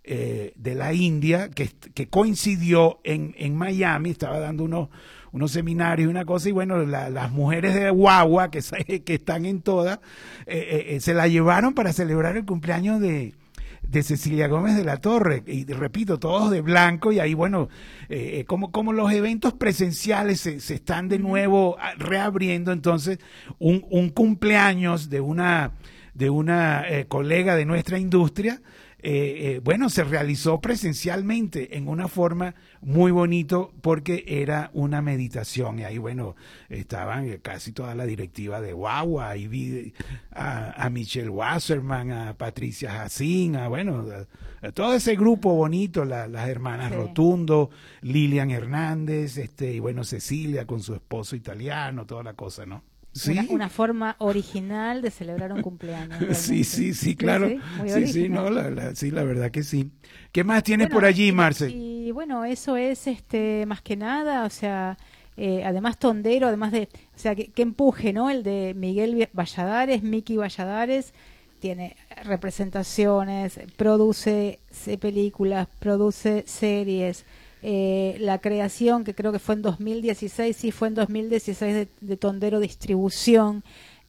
eh, 0.05 0.53
de 0.57 0.75
la 0.75 0.93
India, 0.95 1.51
que, 1.51 1.71
coincidió 2.09 3.01
en, 3.05 3.35
en 3.39 3.57
Miami, 3.57 4.11
estaba 4.11 4.39
dando 4.39 4.65
unos, 4.65 4.89
unos 5.33 5.51
seminarios 5.53 6.07
y 6.07 6.11
una 6.11 6.25
cosa, 6.25 6.49
y 6.49 6.53
bueno, 6.53 6.79
la- 6.85 7.11
las 7.11 7.31
mujeres 7.33 7.75
de 7.75 7.91
Guagua, 7.91 8.51
que, 8.51 8.61
que 9.05 9.15
están 9.15 9.47
en 9.47 9.63
todas, 9.63 9.99
eh, 10.47 10.59
eh, 10.71 10.97
eh, 10.97 11.01
se 11.01 11.15
la 11.15 11.27
llevaron 11.29 11.75
para 11.75 11.93
celebrar 11.93 12.37
el 12.37 12.45
cumpleaños 12.45 13.01
de, 13.01 13.35
de 13.83 14.03
Cecilia 14.03 14.47
Gómez 14.49 14.77
de 14.77 14.85
la 14.85 14.99
Torre, 14.99 15.43
y 15.47 15.65
repito, 15.67 16.19
todos 16.19 16.51
de 16.51 16.61
blanco, 16.61 17.13
y 17.13 17.19
ahí, 17.19 17.35
bueno, 17.35 17.69
eh, 18.09 18.41
eh, 18.41 18.45
como, 18.45 18.71
como 18.71 18.93
los 18.93 19.11
eventos 19.13 19.55
presenciales 19.55 20.41
se, 20.41 20.61
se 20.61 20.75
están 20.75 21.09
de 21.09 21.19
nuevo 21.19 21.77
ah, 21.81 21.93
reabriendo, 21.99 22.71
entonces 22.73 23.19
un, 23.59 23.85
un 23.91 24.11
cumpleaños 24.11 25.09
de 25.11 25.21
una, 25.21 25.73
de 26.15 26.31
una 26.31 26.85
eh, 26.89 27.07
colega 27.09 27.57
de 27.57 27.65
nuestra 27.65 27.99
industria, 27.99 28.61
eh, 29.03 29.55
eh, 29.57 29.61
bueno, 29.65 29.91
se 29.91 30.05
realizó 30.05 30.61
presencialmente 30.61 31.77
en 31.77 31.89
una 31.89 32.07
forma 32.09 32.55
muy 32.81 33.11
bonito 33.11 33.73
porque 33.81 34.25
era 34.27 34.71
una 34.75 35.03
meditación 35.03 35.81
y 35.81 35.85
ahí, 35.85 35.99
bueno, 35.99 36.37
estaban 36.69 37.27
eh, 37.29 37.41
casi 37.43 37.73
toda 37.73 37.95
la 37.95 38.07
directiva 38.07 38.61
de 38.61 38.73
Guagua 38.73 39.37
y 39.37 39.49
vi 39.49 39.93
a, 40.31 40.85
a 40.85 40.91
Michelle 40.91 41.29
Wasserman, 41.31 42.13
a 42.13 42.35
Patricia 42.39 42.91
Jacín, 42.93 43.57
a, 43.57 43.69
bueno, 43.69 44.05
a- 44.11 44.27
a 44.67 44.71
todo 44.71 44.95
ese 44.95 45.17
grupo 45.17 45.53
bonito, 45.55 46.05
la- 46.05 46.29
las 46.29 46.49
hermanas 46.49 46.91
Sí. 46.91 46.97
Rotundo, 46.97 47.71
Lilian 48.03 48.53
Hernández, 48.53 49.37
este, 49.39 49.73
y 49.73 49.81
bueno, 49.81 50.05
Cecilia 50.05 50.67
con 50.67 50.81
su 50.81 50.95
esposo 50.95 51.35
italiano, 51.35 52.07
toda 52.07 52.23
la 52.23 52.35
cosa, 52.35 52.65
¿no? 52.65 52.85
Sí. 53.13 53.33
Una, 53.33 53.45
una 53.51 53.69
forma 53.69 54.17
original 54.21 55.03
de 55.03 55.11
celebrar 55.11 55.53
un 55.53 55.61
cumpleaños. 55.63 56.19
Sí, 56.19 56.25
realmente. 56.25 56.65
sí, 56.65 56.95
sí, 56.95 57.17
claro. 57.17 57.49
Sí, 57.49 57.59
muy 57.79 57.89
Sí, 57.89 57.95
sí, 57.95 58.03
original. 58.21 58.45
no, 58.45 58.51
la, 58.51 58.71
la- 58.71 58.95
sí, 58.95 59.11
la 59.11 59.23
verdad 59.23 59.51
que 59.51 59.63
sí. 59.63 59.91
¿Qué 60.33 60.45
más 60.45 60.63
tienes 60.63 60.87
Bueno, 60.89 60.95
por 60.97 61.05
allí, 61.05 61.29
y- 61.29 61.33
Marce? 61.33 61.71
Y 61.71 62.11
bueno, 62.13 62.45
eso 62.45 62.77
es 62.77 63.07
este 63.07 63.65
más 63.67 63.81
que 63.83 63.97
nada, 63.97 64.45
o 64.45 64.51
sea, 64.51 64.97
eh, 65.37 65.63
además 65.65 65.99
tondero, 65.99 66.49
además 66.49 66.73
de, 66.73 66.89
o 67.15 67.19
sea, 67.19 67.35
que, 67.35 67.49
que 67.49 67.63
empuje, 67.63 68.13
¿no? 68.13 68.29
El 68.31 68.43
de 68.43 68.75
Miguel 68.77 69.29
Valladares, 69.33 70.03
Miki 70.03 70.37
Valladares, 70.37 71.13
tiene 71.61 71.97
representaciones, 72.25 73.61
produce 73.77 74.59
películas, 75.01 75.69
produce 75.79 76.45
series. 76.47 77.25
Eh, 77.63 78.17
la 78.21 78.41
creación, 78.41 79.05
que 79.05 79.15
creo 79.15 79.33
que 79.33 79.39
fue 79.39 79.55
en 79.55 79.63
2016, 79.63 80.57
sí 80.57 80.71
fue 80.73 80.89
en 80.89 80.95
2016 80.95 81.75
de, 81.75 81.89
de 82.01 82.17
Tondero 82.17 82.61
Distribución, 82.61 83.63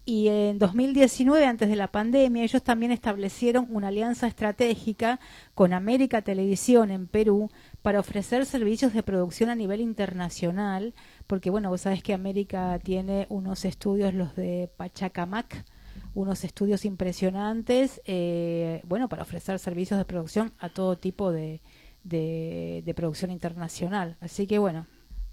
y 0.06 0.28
en 0.28 0.60
2019, 0.60 1.46
antes 1.46 1.70
de 1.70 1.78
la 1.78 1.88
pandemia, 1.88 2.44
ellos 2.44 2.62
también 2.62 2.92
establecieron 2.92 3.68
una 3.70 3.88
alianza 3.88 4.28
estratégica 4.28 5.22
con 5.56 5.72
América 5.72 6.22
Televisión 6.22 6.92
en 6.92 7.08
Perú 7.08 7.50
para 7.82 8.02
ofrecer 8.02 8.46
servicios 8.46 8.92
de 8.94 9.02
producción 9.02 9.50
a 9.50 9.56
nivel 9.56 9.80
internacional, 9.80 10.94
porque 11.26 11.50
bueno, 11.50 11.70
vos 11.70 11.82
sabés 11.82 12.04
que 12.04 12.14
América 12.14 12.78
tiene 12.84 13.28
unos 13.30 13.64
estudios, 13.64 14.14
los 14.14 14.36
de 14.36 14.70
Pachacamac, 14.76 15.64
unos 16.16 16.44
estudios 16.44 16.84
impresionantes, 16.84 18.02
eh, 18.04 18.82
bueno, 18.86 19.08
para 19.08 19.24
ofrecer 19.24 19.58
servicios 19.58 19.98
de 19.98 20.06
producción 20.06 20.52
a 20.60 20.68
todo 20.68 20.98
tipo 20.98 21.32
de, 21.32 21.62
de, 22.04 22.84
de 22.86 22.94
producción 22.94 23.32
internacional. 23.32 24.18
Así 24.22 24.48
que 24.48 24.60
bueno, 24.60 24.86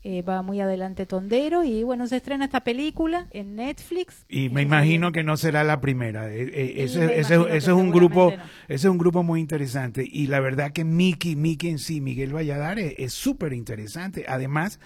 eh, 0.03 0.23
va 0.23 0.41
muy 0.41 0.61
adelante 0.61 1.05
Tondero 1.05 1.63
y 1.63 1.83
bueno, 1.83 2.07
se 2.07 2.17
estrena 2.17 2.47
esta 2.47 2.65
película 2.65 3.27
en 3.33 3.55
Netflix. 3.57 4.25
Y 4.31 4.49
me 4.49 4.63
Eh, 4.63 4.65
imagino 4.65 5.13
que 5.13 5.23
no 5.23 5.37
será 5.37 5.63
la 5.63 5.83
primera. 5.83 6.33
Eh, 6.33 6.51
eh, 6.55 6.73
ese, 6.85 7.21
es 7.21 7.69
un 7.69 7.91
grupo, 7.91 8.33
ese 8.67 8.75
es 8.75 8.85
un 8.87 8.97
grupo 8.97 9.23
muy 9.23 9.41
interesante. 9.41 10.03
Y 10.11 10.29
la 10.29 10.41
verdad 10.41 10.73
que 10.73 10.85
Miki, 10.85 11.37
Miki 11.37 11.69
en 11.69 11.79
sí, 11.79 12.01
Miguel 12.01 12.35
Valladares, 12.35 12.95
es 12.97 13.13
súper 13.13 13.53
interesante. 13.53 14.25
Además, 14.27 14.81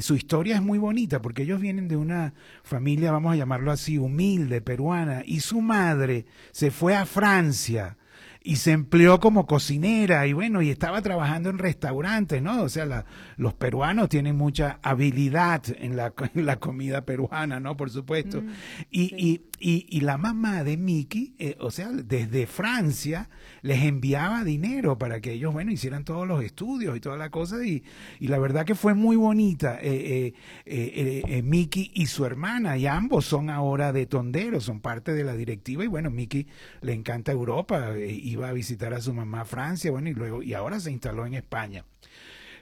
su 0.00 0.16
historia 0.16 0.54
es 0.54 0.62
muy 0.62 0.78
bonita 0.78 1.20
porque 1.20 1.42
ellos 1.42 1.60
vienen 1.60 1.86
de 1.88 1.98
una 1.98 2.32
familia, 2.62 3.12
vamos 3.12 3.34
a 3.34 3.36
llamarlo 3.36 3.70
así, 3.72 3.98
humilde, 3.98 4.62
peruana. 4.62 5.22
Y 5.26 5.40
su 5.40 5.60
madre 5.60 6.24
se 6.52 6.70
fue 6.70 6.96
a 6.96 7.04
Francia 7.04 7.98
y 8.46 8.56
se 8.56 8.70
empleó 8.70 9.18
como 9.18 9.44
cocinera 9.46 10.26
y 10.28 10.32
bueno, 10.32 10.62
y 10.62 10.70
estaba 10.70 11.02
trabajando 11.02 11.50
en 11.50 11.58
restaurantes, 11.58 12.40
¿no? 12.40 12.62
O 12.62 12.68
sea, 12.68 12.86
la- 12.86 13.04
los 13.36 13.54
peruanos 13.54 14.08
tienen 14.08 14.36
mucha 14.36 14.78
habilidad 14.82 15.62
en 15.80 15.96
la, 15.96 16.14
en 16.34 16.46
la 16.46 16.56
comida 16.56 17.04
peruana, 17.04 17.58
¿no? 17.58 17.76
Por 17.76 17.90
supuesto. 17.90 18.40
Mm, 18.42 18.48
y, 18.90 19.08
sí. 19.08 19.42
Y, 19.58 19.86
y, 19.90 20.00
la 20.00 20.18
mamá 20.18 20.64
de 20.64 20.76
Miki, 20.76 21.34
eh, 21.38 21.56
o 21.60 21.70
sea, 21.70 21.90
desde 21.90 22.46
Francia 22.46 23.28
les 23.62 23.82
enviaba 23.82 24.44
dinero 24.44 24.98
para 24.98 25.20
que 25.20 25.32
ellos, 25.32 25.52
bueno, 25.52 25.72
hicieran 25.72 26.04
todos 26.04 26.26
los 26.26 26.42
estudios 26.44 26.96
y 26.96 27.00
toda 27.00 27.16
la 27.16 27.30
cosa 27.30 27.64
y, 27.64 27.82
y 28.20 28.28
la 28.28 28.38
verdad 28.38 28.64
que 28.64 28.74
fue 28.74 28.94
muy 28.94 29.16
bonita. 29.16 29.78
Eh, 29.80 29.94
eh, 29.94 30.34
eh, 30.66 30.92
eh, 30.94 31.22
eh, 31.28 31.42
Miki 31.42 31.90
y 31.94 32.06
su 32.06 32.24
hermana, 32.24 32.76
y 32.76 32.86
ambos 32.86 33.24
son 33.24 33.50
ahora 33.50 33.92
de 33.92 34.06
Tondero, 34.06 34.60
son 34.60 34.80
parte 34.80 35.12
de 35.12 35.24
la 35.24 35.34
directiva 35.34 35.84
y 35.84 35.86
bueno, 35.86 36.10
Miki 36.10 36.46
le 36.80 36.92
encanta 36.92 37.32
Europa, 37.32 37.94
iba 37.98 38.48
a 38.48 38.52
visitar 38.52 38.94
a 38.94 39.00
su 39.00 39.12
mamá 39.12 39.42
a 39.42 39.44
Francia, 39.44 39.90
bueno, 39.90 40.08
y 40.08 40.14
luego, 40.14 40.42
y 40.42 40.54
ahora 40.54 40.80
se 40.80 40.90
instaló 40.90 41.26
en 41.26 41.34
España. 41.34 41.84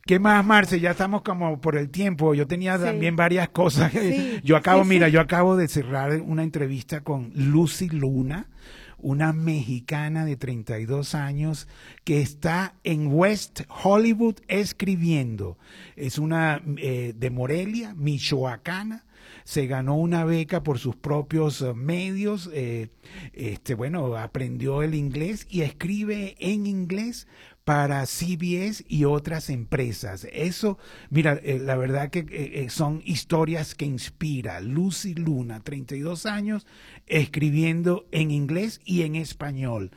¿Qué 0.06 0.18
más, 0.18 0.44
Marce? 0.44 0.80
Ya 0.80 0.90
estamos 0.90 1.22
como 1.22 1.58
por 1.62 1.76
el 1.78 1.88
tiempo. 1.88 2.34
Yo 2.34 2.46
tenía 2.46 2.76
Sí. 2.76 2.84
también 2.84 3.16
varias 3.16 3.48
cosas. 3.48 3.90
Sí, 3.90 4.38
Yo 4.44 4.54
acabo, 4.58 4.82
sí, 4.82 4.88
mira, 4.90 5.08
yo 5.08 5.18
acabo 5.18 5.56
de 5.56 5.66
cerrar 5.66 6.20
una 6.20 6.42
entrevista 6.42 7.00
con 7.00 7.32
Lucy 7.34 7.88
Luna, 7.88 8.50
una 8.98 9.32
mexicana 9.32 10.26
de 10.26 10.36
32 10.36 11.14
años 11.14 11.68
que 12.04 12.20
está 12.20 12.74
en 12.84 13.06
West 13.06 13.62
Hollywood 13.82 14.36
escribiendo. 14.46 15.56
Es 15.96 16.18
una 16.18 16.60
eh, 16.76 17.14
de 17.16 17.30
Morelia, 17.30 17.94
michoacana 17.94 19.04
se 19.44 19.66
ganó 19.66 19.96
una 19.96 20.24
beca 20.24 20.62
por 20.62 20.78
sus 20.78 20.96
propios 20.96 21.60
eh, 21.60 21.74
medios, 21.74 22.48
eh, 22.52 22.88
este, 23.34 23.74
bueno, 23.74 24.16
aprendió 24.16 24.82
el 24.82 24.94
inglés 24.94 25.46
y 25.50 25.62
escribe 25.62 26.34
en 26.38 26.66
inglés 26.66 27.26
para 27.64 28.05
CBS 28.07 28.85
y 28.88 29.05
otras 29.05 29.50
empresas. 29.50 30.27
Eso, 30.33 30.79
mira, 31.11 31.40
eh, 31.42 31.59
la 31.59 31.77
verdad 31.77 32.11
que 32.11 32.66
son 32.70 33.03
historias 33.05 33.74
que 33.74 33.87
inspira. 33.87 34.61
Lucy 34.61 35.14
Luna, 35.14 35.61
32 35.61 36.27
años, 36.27 36.66
escribiendo 37.07 38.07
en 38.12 38.31
inglés 38.31 38.81
y 38.85 39.03
en 39.03 39.16
español. 39.16 39.90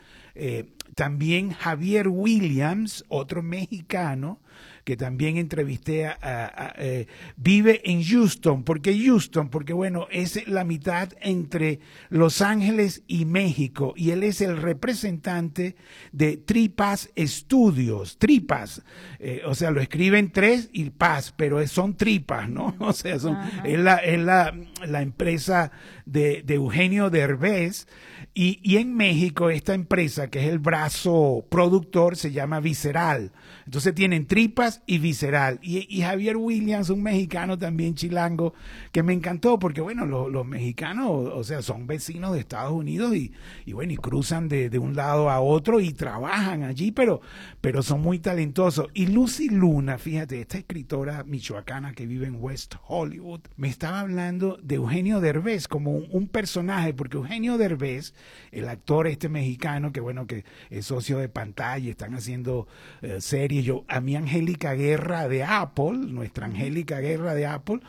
también 0.95 1.51
Javier 1.51 2.07
Williams, 2.07 3.03
otro 3.07 3.43
mexicano, 3.43 4.39
que 4.87 4.95
también 4.95 5.35
entrevisté 5.35 6.05
a, 6.05 6.73
eh, 6.77 7.07
vive 7.35 7.81
en 7.91 8.01
Houston. 8.01 8.63
¿Por 8.63 8.79
qué 8.79 8.97
Houston? 8.97 9.49
Porque 9.49 9.73
bueno, 9.73 10.07
es 10.11 10.47
la 10.47 10.63
mitad 10.63 11.09
entre 11.19 11.81
Los 12.07 12.41
Ángeles 12.41 13.03
y 13.05 13.25
México 13.25 13.93
y 13.97 14.11
él 14.11 14.23
es 14.23 14.39
el 14.39 14.55
representante 14.55 15.75
de 16.13 16.37
Tripas 16.37 17.09
Studios. 17.17 18.17
Tripas, 18.17 18.81
eh, 19.19 19.41
o 19.45 19.55
sea, 19.55 19.71
lo 19.71 19.81
escriben 19.81 20.31
tres 20.31 20.69
y 20.71 20.89
paz, 20.91 21.33
pero 21.35 21.67
son 21.67 21.97
tripas, 21.97 22.49
¿no? 22.49 22.73
O 22.79 22.93
sea, 22.93 23.19
son, 23.19 23.37
es, 23.65 23.77
la, 23.77 23.97
es 23.97 24.19
la, 24.19 24.57
la 24.85 25.01
empresa 25.01 25.69
de, 26.05 26.43
de 26.43 26.53
Eugenio 26.53 27.09
Derbez 27.09 27.87
y, 28.33 28.61
y, 28.63 28.77
en 28.77 28.95
México 28.95 29.49
esta 29.49 29.73
empresa, 29.73 30.29
que 30.29 30.39
es 30.39 30.47
el 30.47 30.59
brazo 30.59 31.45
productor, 31.49 32.15
se 32.15 32.31
llama 32.31 32.59
Visceral. 32.59 33.33
Entonces 33.67 33.93
tienen 33.93 34.27
tripas 34.27 34.81
y 34.85 34.97
visceral. 34.97 35.59
Y, 35.61 35.85
y 35.93 36.01
Javier 36.01 36.37
Williams, 36.37 36.89
un 36.89 37.03
mexicano 37.03 37.57
también 37.57 37.95
chilango, 37.95 38.53
que 38.93 39.03
me 39.03 39.11
encantó 39.11 39.59
porque, 39.59 39.81
bueno, 39.81 40.05
los 40.05 40.45
mexicanos, 40.45 41.09
o 41.09 41.43
sea, 41.43 41.61
son 41.61 41.85
vecinos 41.85 42.33
de 42.33 42.39
Estados 42.39 42.71
Unidos 42.71 43.13
y, 43.13 43.33
y 43.65 43.73
bueno, 43.73 43.91
y 43.91 43.97
cruzan 43.97 44.47
de, 44.47 44.69
de, 44.69 44.79
un 44.79 44.95
lado 44.95 45.29
a 45.29 45.41
otro 45.41 45.81
y 45.81 45.91
trabajan 45.91 46.63
allí, 46.63 46.93
pero, 46.93 47.19
pero 47.59 47.83
son 47.83 48.01
muy 48.01 48.19
talentosos. 48.19 48.87
Y 48.93 49.07
Lucy 49.07 49.49
Luna, 49.49 49.97
fíjate, 49.97 50.39
esta 50.39 50.57
escritora 50.57 51.25
michoacana 51.25 51.91
que 51.91 52.07
vive 52.07 52.25
en 52.25 52.37
West 52.39 52.75
Hollywood, 52.87 53.41
me 53.57 53.67
estaba 53.67 53.99
hablando 53.99 54.57
de 54.63 54.75
Eugenio 54.75 55.19
Derbez 55.19 55.67
como 55.67 55.91
un, 55.91 56.29
personaje, 56.29 56.93
porque 56.93 57.17
Eugenio 57.17 57.57
Derbez 57.57 58.13
el 58.51 58.69
actor 58.69 59.07
este 59.07 59.27
mexicano 59.27 59.91
que 59.91 59.99
bueno 60.01 60.27
que 60.27 60.45
es 60.69 60.85
socio 60.85 61.17
de 61.17 61.27
pantalla, 61.27 61.89
están 61.89 62.13
haciendo 62.13 62.67
eh, 63.01 63.17
series. 63.19 63.56
Yo, 63.63 63.85
a 63.87 63.99
mi 64.01 64.15
Angélica 64.15 64.73
Guerra 64.73 65.27
de 65.27 65.43
Apple, 65.43 65.97
nuestra 66.09 66.45
Angélica 66.45 66.99
Guerra 66.99 67.33
de 67.33 67.45
Apple, 67.45 67.79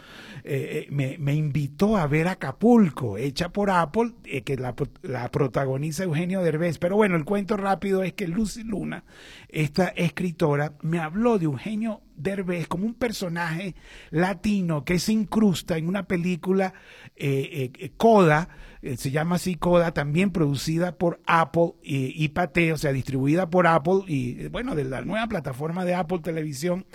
eh, 0.44 0.86
eh, 0.86 0.86
me, 0.90 1.16
me, 1.18 1.34
invitó 1.34 1.96
a 1.96 2.06
ver 2.06 2.28
Acapulco, 2.28 3.16
hecha 3.16 3.50
por 3.50 3.70
Apple, 3.70 4.12
que 4.44 4.56
la, 4.56 4.74
la 5.02 5.30
protagoniza 5.30 6.04
Eugenio 6.04 6.42
Derbez. 6.42 6.78
Pero 6.78 6.96
bueno, 6.96 7.16
el 7.16 7.24
cuento 7.24 7.56
rápido 7.56 8.02
es 8.02 8.12
que 8.12 8.28
Lucy 8.28 8.64
Luna, 8.64 9.04
esta 9.48 9.88
escritora, 9.88 10.74
me 10.82 10.98
habló 10.98 11.38
de 11.38 11.46
Eugenio 11.46 12.02
Derbez 12.18 12.66
como 12.66 12.86
un 12.86 12.94
personaje 12.94 13.74
latino 14.10 14.84
que 14.84 14.98
se 14.98 15.12
incrusta 15.12 15.76
en 15.76 15.88
una 15.88 16.06
película 16.06 16.74
Coda, 17.96 18.48
eh, 18.80 18.96
se 18.96 19.10
llama 19.10 19.36
así 19.36 19.56
Coda, 19.56 19.92
también 19.92 20.30
producida 20.30 20.96
por 20.96 21.20
Apple 21.26 21.74
y, 21.82 22.12
y 22.22 22.28
Pate, 22.28 22.72
o 22.72 22.78
sea, 22.78 22.92
distribuida 22.92 23.50
por 23.50 23.66
Apple 23.66 24.02
y, 24.06 24.42
eh, 24.42 24.48
bueno, 24.48 24.74
de 24.74 24.84
la 24.84 25.02
nueva 25.02 25.26
plataforma 25.26 25.84
de 25.84 25.94
Apple 25.94 26.20
Televisión. 26.20 26.86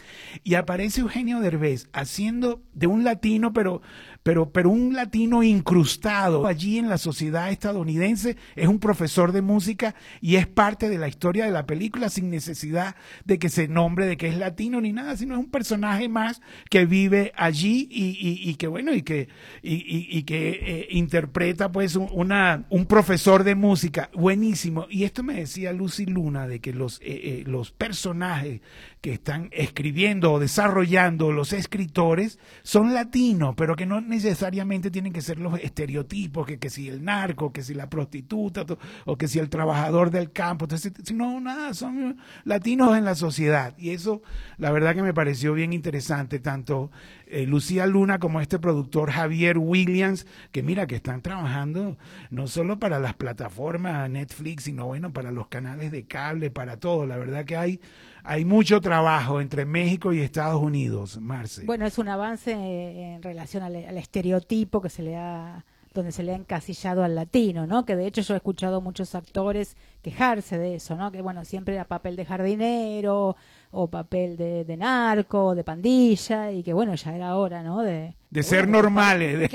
Y 0.43 0.55
aparece 0.55 1.01
Eugenio 1.01 1.39
Derbez 1.41 1.89
haciendo 1.93 2.61
de 2.73 2.87
un 2.87 3.03
latino, 3.03 3.51
pero 3.53 3.81
pero, 4.23 4.51
pero 4.51 4.69
un 4.69 4.93
latino 4.93 5.43
incrustado 5.43 6.47
allí 6.47 6.77
en 6.77 6.89
la 6.89 6.97
sociedad 6.97 7.51
estadounidense, 7.51 8.37
es 8.55 8.67
un 8.67 8.79
profesor 8.79 9.33
de 9.33 9.41
música 9.41 9.95
y 10.21 10.37
es 10.37 10.47
parte 10.47 10.89
de 10.89 10.97
la 10.97 11.09
historia 11.09 11.45
de 11.45 11.51
la 11.51 11.65
película 11.65 12.09
sin 12.09 12.29
necesidad 12.29 12.95
de 13.25 13.37
que 13.37 13.49
se 13.49 13.67
nombre 13.67 14.05
de 14.05 14.17
que 14.17 14.29
es 14.29 14.37
latino 14.37 14.79
ni 14.81 14.93
nada, 14.93 15.17
sino 15.17 15.35
es 15.35 15.39
un 15.39 15.51
personaje 15.51 16.07
más 16.07 16.41
que 16.69 16.85
vive 16.85 17.33
allí 17.35 17.87
y, 17.91 18.49
y, 18.49 18.55
que 18.55 18.67
bueno, 18.67 18.93
y 18.93 19.01
que, 19.01 19.27
y, 19.61 20.07
y 20.17 20.23
que 20.23 20.49
eh, 20.61 20.87
interpreta 20.91 21.71
pues 21.71 21.95
una, 21.95 22.65
un 22.69 22.85
profesor 22.85 23.43
de 23.43 23.55
música 23.55 24.09
buenísimo. 24.13 24.87
Y 24.89 25.03
esto 25.03 25.23
me 25.23 25.33
decía 25.35 25.73
Lucy 25.73 26.05
Luna 26.05 26.47
de 26.47 26.59
que 26.59 26.73
los, 26.73 26.99
eh, 27.01 27.03
eh, 27.05 27.43
los 27.45 27.71
personajes 27.71 28.61
que 29.01 29.13
están 29.13 29.49
escribiendo 29.51 30.31
o 30.31 30.39
desarrollando 30.39 31.31
los 31.31 31.51
escritores 31.51 32.39
son 32.61 32.93
latinos, 32.93 33.53
pero 33.57 33.75
que 33.75 33.85
no 33.85 33.97
necesariamente 34.13 34.91
tienen 34.91 35.11
que 35.11 35.21
ser 35.21 35.39
los 35.39 35.59
estereotipos, 35.59 36.45
que, 36.45 36.59
que 36.59 36.69
si 36.69 36.87
el 36.87 37.03
narco, 37.03 37.51
que 37.51 37.63
si 37.63 37.73
la 37.73 37.89
prostituta, 37.89 38.65
o 39.05 39.17
que 39.17 39.27
si 39.27 39.39
el 39.39 39.49
trabajador 39.49 40.11
del 40.11 40.31
campo. 40.31 40.65
Entonces, 40.65 40.93
no, 41.13 41.39
nada, 41.39 41.73
son 41.73 42.17
latinos 42.43 42.95
en 42.97 43.05
la 43.05 43.15
sociedad. 43.15 43.75
Y 43.77 43.89
eso, 43.91 44.21
la 44.57 44.71
verdad 44.71 44.95
que 44.95 45.01
me 45.01 45.13
pareció 45.13 45.53
bien 45.53 45.73
interesante, 45.73 46.39
tanto 46.39 46.91
eh, 47.27 47.47
Lucía 47.47 47.87
Luna 47.87 48.19
como 48.19 48.41
este 48.41 48.59
productor 48.59 49.11
Javier 49.11 49.57
Williams, 49.57 50.27
que 50.51 50.61
mira, 50.61 50.85
que 50.85 50.95
están 50.95 51.21
trabajando 51.21 51.97
no 52.29 52.47
solo 52.47 52.79
para 52.79 52.99
las 52.99 53.15
plataformas 53.15 54.09
Netflix, 54.09 54.65
sino 54.65 54.85
bueno, 54.85 55.11
para 55.11 55.31
los 55.31 55.47
canales 55.47 55.91
de 55.91 56.05
cable, 56.05 56.51
para 56.51 56.77
todo. 56.77 57.05
La 57.05 57.17
verdad 57.17 57.45
que 57.45 57.57
hay 57.57 57.79
hay 58.23 58.45
mucho 58.45 58.79
trabajo 58.81 59.41
entre 59.41 59.65
México 59.65 60.13
y 60.13 60.21
Estados 60.21 60.61
Unidos, 60.61 61.19
Marce. 61.19 61.65
Bueno, 61.65 61.85
es 61.85 61.97
un 61.97 62.07
avance 62.07 62.51
en 62.51 63.21
relación 63.21 63.63
al, 63.63 63.75
estereotipo 63.97 64.81
que 64.81 64.89
se 64.89 65.03
le 65.03 65.17
ha 65.17 65.65
donde 65.93 66.11
se 66.11 66.23
le 66.23 66.31
ha 66.31 66.35
encasillado 66.35 67.03
al 67.03 67.13
latino, 67.13 67.67
¿no? 67.67 67.85
Que 67.85 67.95
de 67.95 68.07
hecho 68.07 68.21
yo 68.21 68.33
he 68.33 68.37
escuchado 68.37 68.81
muchos 68.81 69.13
actores 69.13 69.77
quejarse 70.01 70.57
de 70.57 70.73
eso, 70.73 70.95
¿no? 70.95 71.11
Que 71.11 71.21
bueno, 71.21 71.45
siempre 71.45 71.75
era 71.75 71.85
papel 71.85 72.15
de 72.15 72.25
jardinero 72.25 73.35
o 73.69 73.87
papel 73.87 74.35
de, 74.35 74.65
de 74.65 74.75
narco, 74.75 75.53
de 75.53 75.63
pandilla 75.63 76.51
y 76.51 76.63
que 76.63 76.73
bueno, 76.73 76.95
ya 76.95 77.15
era 77.15 77.35
hora, 77.35 77.61
¿no? 77.61 77.83
De, 77.83 78.15
de 78.31 78.41
ser 78.41 78.67
normales, 78.67 79.39
de, 79.39 79.49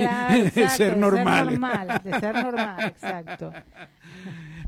ser 0.68 0.96
normales. 0.96 2.04
De 2.04 2.20
ser 2.20 2.34
normal, 2.34 2.84
exacto. 2.84 3.52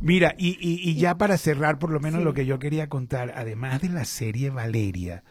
Mira, 0.00 0.34
y, 0.38 0.56
y, 0.60 0.94
ya 0.94 1.18
para 1.18 1.36
cerrar 1.36 1.78
por 1.78 1.90
lo 1.90 2.00
menos 2.00 2.22
lo 2.22 2.32
que 2.32 2.46
yo 2.46 2.58
quería 2.58 2.88
contar, 2.88 3.34
además 3.36 3.82
de 3.82 3.90
la 3.90 4.06
serie 4.06 4.48
Valeria, 4.48 5.24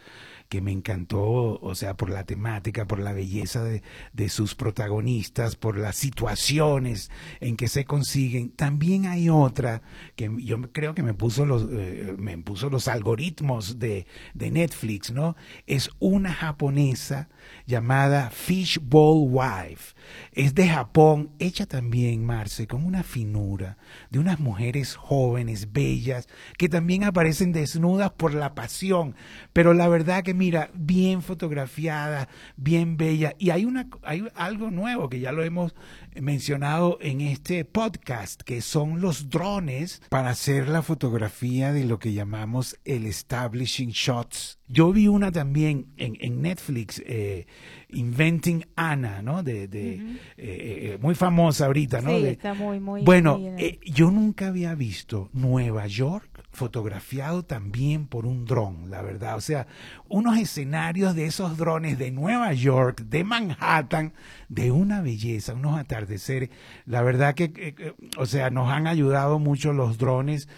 que 0.49 0.61
me 0.61 0.71
encantó, 0.71 1.59
o 1.61 1.75
sea, 1.75 1.95
por 1.95 2.09
la 2.09 2.23
temática, 2.23 2.87
por 2.87 2.99
la 2.99 3.13
belleza 3.13 3.63
de, 3.63 3.83
de, 4.13 4.29
sus 4.29 4.55
protagonistas, 4.55 5.55
por 5.55 5.77
las 5.77 5.95
situaciones 5.95 7.11
en 7.39 7.55
que 7.55 7.67
se 7.67 7.85
consiguen. 7.85 8.49
También 8.49 9.05
hay 9.05 9.29
otra 9.29 9.83
que 10.15 10.31
yo 10.39 10.59
creo 10.71 10.95
que 10.95 11.03
me 11.03 11.13
puso 11.13 11.45
los, 11.45 11.67
eh, 11.71 12.15
me 12.17 12.35
puso 12.39 12.71
los 12.71 12.87
algoritmos 12.87 13.77
de, 13.77 14.07
de 14.33 14.49
Netflix, 14.49 15.11
¿no? 15.11 15.35
Es 15.67 15.91
una 15.99 16.33
japonesa 16.33 17.29
llamada 17.67 18.31
Fishbowl 18.31 19.29
Wife. 19.31 19.93
Es 20.31 20.55
de 20.55 20.67
Japón, 20.67 21.29
hecha 21.37 21.67
también, 21.67 22.25
Marce, 22.25 22.65
con 22.65 22.85
una 22.85 23.03
finura 23.03 23.77
de 24.09 24.17
unas 24.17 24.39
mujeres 24.39 24.95
jóvenes, 24.95 25.71
bellas, 25.71 26.27
que 26.57 26.69
también 26.69 27.03
aparecen 27.03 27.51
desnudas 27.51 28.11
por 28.11 28.33
la 28.33 28.55
pasión. 28.55 29.15
Pero 29.53 29.75
la 29.75 29.87
verdad 29.87 30.23
que 30.23 30.38
mira, 30.39 30.71
bien 30.73 31.21
fotografiada, 31.21 32.29
bien 32.55 32.95
bella. 32.95 33.35
Y 33.37 33.49
hay, 33.49 33.65
una, 33.65 33.89
hay 34.03 34.25
algo 34.35 34.71
nuevo 34.71 35.09
que 35.09 35.19
ya 35.19 35.33
lo 35.33 35.43
hemos 35.43 35.75
mencionado 36.15 36.97
en 37.01 37.19
este 37.19 37.65
podcast, 37.65 38.41
que 38.41 38.61
son 38.61 39.01
los 39.01 39.29
drones 39.29 40.01
para 40.09 40.29
hacer 40.29 40.69
la 40.69 40.81
fotografía 40.81 41.73
de 41.73 41.83
lo 41.83 41.99
que 41.99 42.13
llamamos 42.13 42.79
el 42.85 43.05
establishing 43.05 43.89
shots. 43.89 44.59
Yo 44.69 44.93
vi 44.93 45.09
una 45.09 45.29
también 45.29 45.87
en, 45.97 46.17
en 46.21 46.41
Netflix, 46.41 47.03
eh, 47.05 47.45
Inventing 47.89 48.65
Anna, 48.77 49.21
¿no? 49.21 49.43
De, 49.43 49.67
de 49.67 49.95
eh, 49.95 49.97
eh, 50.37 50.97
muy 51.01 51.15
famosa 51.15 51.65
ahorita, 51.65 51.99
¿no? 52.01 52.11
Sí, 52.11 52.27
está 52.27 52.53
muy, 52.53 52.79
muy. 52.79 53.01
Bueno, 53.03 53.41
yo 53.83 54.09
nunca 54.09 54.47
había 54.47 54.73
visto 54.73 55.29
Nueva 55.33 55.85
York 55.87 56.28
fotografiado 56.59 57.43
también 57.43 58.05
por 58.05 58.25
un 58.25 58.45
dron, 58.45 58.91
la 58.91 59.01
verdad. 59.01 59.37
O 59.37 59.41
sea, 59.41 59.65
unos 60.09 60.37
escenarios 60.37 61.15
de 61.15 61.25
esos 61.25 61.57
drones 61.57 61.97
de 61.97 62.11
Nueva 62.11 62.53
York, 62.53 63.03
de 63.05 63.23
Manhattan, 63.23 64.13
de 64.49 64.71
una 64.71 65.01
belleza, 65.01 65.53
unos 65.53 65.79
atardeceres. 65.79 66.49
La 66.85 67.01
verdad 67.01 67.33
que, 67.33 67.95
o 68.17 68.25
sea, 68.25 68.49
nos 68.49 68.69
han 68.69 68.87
ayudado 68.87 69.39
mucho 69.39 69.71
los 69.71 69.97
drones 69.97 70.49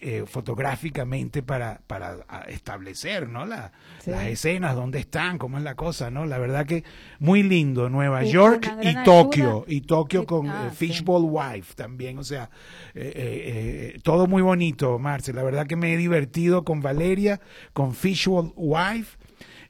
eh, 0.00 0.24
fotográficamente 0.26 1.42
para, 1.42 1.80
para 1.86 2.18
establecer, 2.48 3.28
¿no? 3.28 3.46
La, 3.46 3.72
Las 4.06 4.26
escenas, 4.26 4.74
dónde 4.74 4.98
están, 4.98 5.38
cómo 5.38 5.58
es 5.58 5.64
la 5.64 5.74
cosa, 5.74 6.10
¿no? 6.10 6.26
La 6.26 6.38
verdad 6.38 6.66
que 6.66 6.84
muy 7.18 7.42
lindo, 7.42 7.88
Nueva 7.88 8.24
York 8.24 8.70
y 8.82 8.94
Tokio, 9.04 9.64
y 9.66 9.82
Tokio 9.82 10.26
con 10.26 10.48
ah, 10.48 10.68
eh, 10.68 10.74
Fishbowl 10.74 11.24
Wife 11.24 11.74
también, 11.74 12.18
o 12.18 12.24
sea, 12.24 12.50
eh, 12.94 13.98
todo 14.02 14.26
muy 14.26 14.42
bonito, 14.42 14.98
Marce. 14.98 15.32
La 15.32 15.42
verdad 15.42 15.66
que 15.66 15.76
me 15.76 15.94
he 15.94 15.96
divertido 15.96 16.64
con 16.64 16.80
Valeria, 16.80 17.40
con 17.72 17.94
Fishbowl 17.94 18.52
Wife 18.56 19.16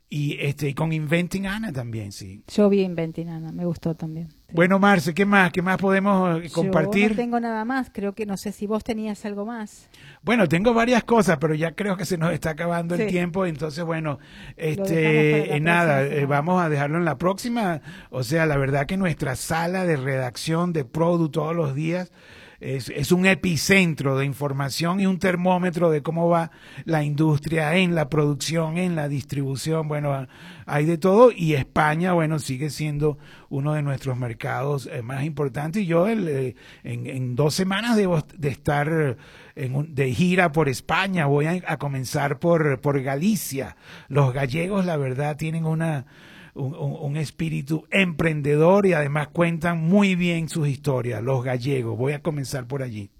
y 0.08 0.36
este 0.40 0.68
y 0.68 0.74
con 0.74 0.92
Inventing 0.92 1.46
Anna 1.46 1.72
también, 1.72 2.10
sí. 2.12 2.42
Yo 2.48 2.68
vi 2.68 2.80
Inventing 2.80 3.28
Anna, 3.28 3.52
me 3.52 3.64
gustó 3.64 3.94
también. 3.94 4.28
Bueno, 4.52 4.78
Marce, 4.78 5.14
¿qué 5.14 5.24
más? 5.24 5.52
¿Qué 5.52 5.62
más 5.62 5.78
podemos 5.78 6.42
eh, 6.44 6.50
compartir? 6.50 7.02
Yo 7.04 7.08
no 7.10 7.16
tengo 7.16 7.40
nada 7.40 7.64
más, 7.64 7.90
creo 7.92 8.14
que 8.14 8.26
no 8.26 8.36
sé 8.36 8.52
si 8.52 8.66
vos 8.66 8.82
tenías 8.82 9.24
algo 9.24 9.46
más. 9.46 9.88
Bueno, 10.22 10.48
tengo 10.48 10.74
varias 10.74 11.04
cosas, 11.04 11.38
pero 11.38 11.54
ya 11.54 11.72
creo 11.72 11.96
que 11.96 12.04
se 12.04 12.18
nos 12.18 12.32
está 12.32 12.50
acabando 12.50 12.94
el 12.94 13.06
tiempo, 13.06 13.46
entonces 13.46 13.84
bueno, 13.84 14.18
este 14.56 15.56
eh, 15.56 15.60
nada, 15.60 16.02
eh, 16.02 16.26
vamos 16.26 16.62
a 16.62 16.68
dejarlo 16.68 16.98
en 16.98 17.04
la 17.04 17.16
próxima, 17.16 17.80
o 18.10 18.22
sea, 18.22 18.46
la 18.46 18.56
verdad 18.56 18.86
que 18.86 18.96
nuestra 18.96 19.36
sala 19.36 19.84
de 19.84 19.96
redacción 19.96 20.72
de 20.72 20.84
Produ 20.84 21.28
todos 21.28 21.54
los 21.54 21.74
días 21.74 22.12
es, 22.60 22.90
es, 22.90 23.10
un 23.10 23.26
epicentro 23.26 24.18
de 24.18 24.26
información 24.26 25.00
y 25.00 25.06
un 25.06 25.18
termómetro 25.18 25.90
de 25.90 26.02
cómo 26.02 26.28
va 26.28 26.50
la 26.84 27.02
industria 27.02 27.76
en 27.76 27.94
la 27.94 28.08
producción, 28.08 28.76
en 28.76 28.96
la 28.96 29.08
distribución. 29.08 29.88
Bueno, 29.88 30.26
hay 30.66 30.84
de 30.84 30.98
todo 30.98 31.32
y 31.32 31.54
España, 31.54 32.12
bueno, 32.12 32.38
sigue 32.38 32.70
siendo 32.70 33.18
uno 33.48 33.72
de 33.72 33.82
nuestros 33.82 34.16
mercados 34.16 34.88
eh, 34.92 35.02
más 35.02 35.24
importantes. 35.24 35.82
Y 35.82 35.86
yo 35.86 36.06
eh, 36.08 36.54
en, 36.84 37.06
en, 37.06 37.34
dos 37.34 37.54
semanas 37.54 37.96
debo 37.96 38.20
de 38.36 38.48
estar 38.48 39.16
en 39.56 39.94
de 39.94 40.12
gira 40.12 40.52
por 40.52 40.68
España. 40.68 41.26
Voy 41.26 41.46
a, 41.46 41.76
comenzar 41.78 42.38
por, 42.38 42.80
por 42.80 43.00
Galicia. 43.02 43.76
Los 44.08 44.32
gallegos, 44.32 44.84
la 44.84 44.96
verdad, 44.96 45.36
tienen 45.36 45.64
una 45.64 46.06
un, 46.54 47.16
espíritu 47.16 47.86
emprendedor 47.90 48.86
y 48.86 48.92
además 48.92 49.28
cuentan 49.28 49.78
muy 49.78 50.14
bien 50.14 50.48
sus 50.48 50.68
historias, 50.68 51.22
los 51.22 51.44
gallegos. 51.44 51.98
Voy 51.98 52.12
a 52.12 52.22
comenzar 52.22 52.66
por 52.66 52.82
allí. 52.82 53.10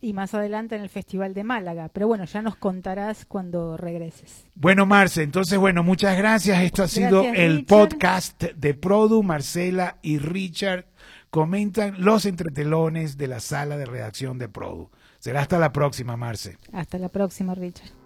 Y 0.00 0.12
más 0.12 0.34
adelante 0.34 0.76
en 0.76 0.82
el 0.82 0.88
Festival 0.88 1.32
de 1.34 1.42
Málaga. 1.42 1.88
Pero 1.92 2.06
bueno, 2.06 2.24
ya 2.24 2.42
nos 2.42 2.56
contarás 2.56 3.24
cuando 3.24 3.76
regreses. 3.76 4.46
Bueno, 4.54 4.84
Marce, 4.86 5.22
entonces, 5.22 5.58
bueno, 5.58 5.82
muchas 5.82 6.16
gracias. 6.18 6.62
Esto 6.62 6.82
ha 6.82 6.88
sido 6.88 7.22
el 7.22 7.64
podcast 7.64 8.42
de 8.42 8.74
Produ, 8.74 9.22
Marcela 9.22 9.98
y 10.02 10.18
Richard. 10.18 10.86
Comentan 11.30 11.94
los 11.98 12.26
entretelones 12.26 13.16
de 13.16 13.26
la 13.26 13.40
sala 13.40 13.76
de 13.76 13.86
redacción 13.86 14.38
de 14.38 14.48
Produ. 14.48 14.90
Será 15.18 15.40
hasta 15.40 15.58
la 15.58 15.72
próxima, 15.72 16.16
Marce. 16.16 16.58
Hasta 16.72 16.98
la 16.98 17.08
próxima, 17.08 17.54
Richard. 17.54 18.05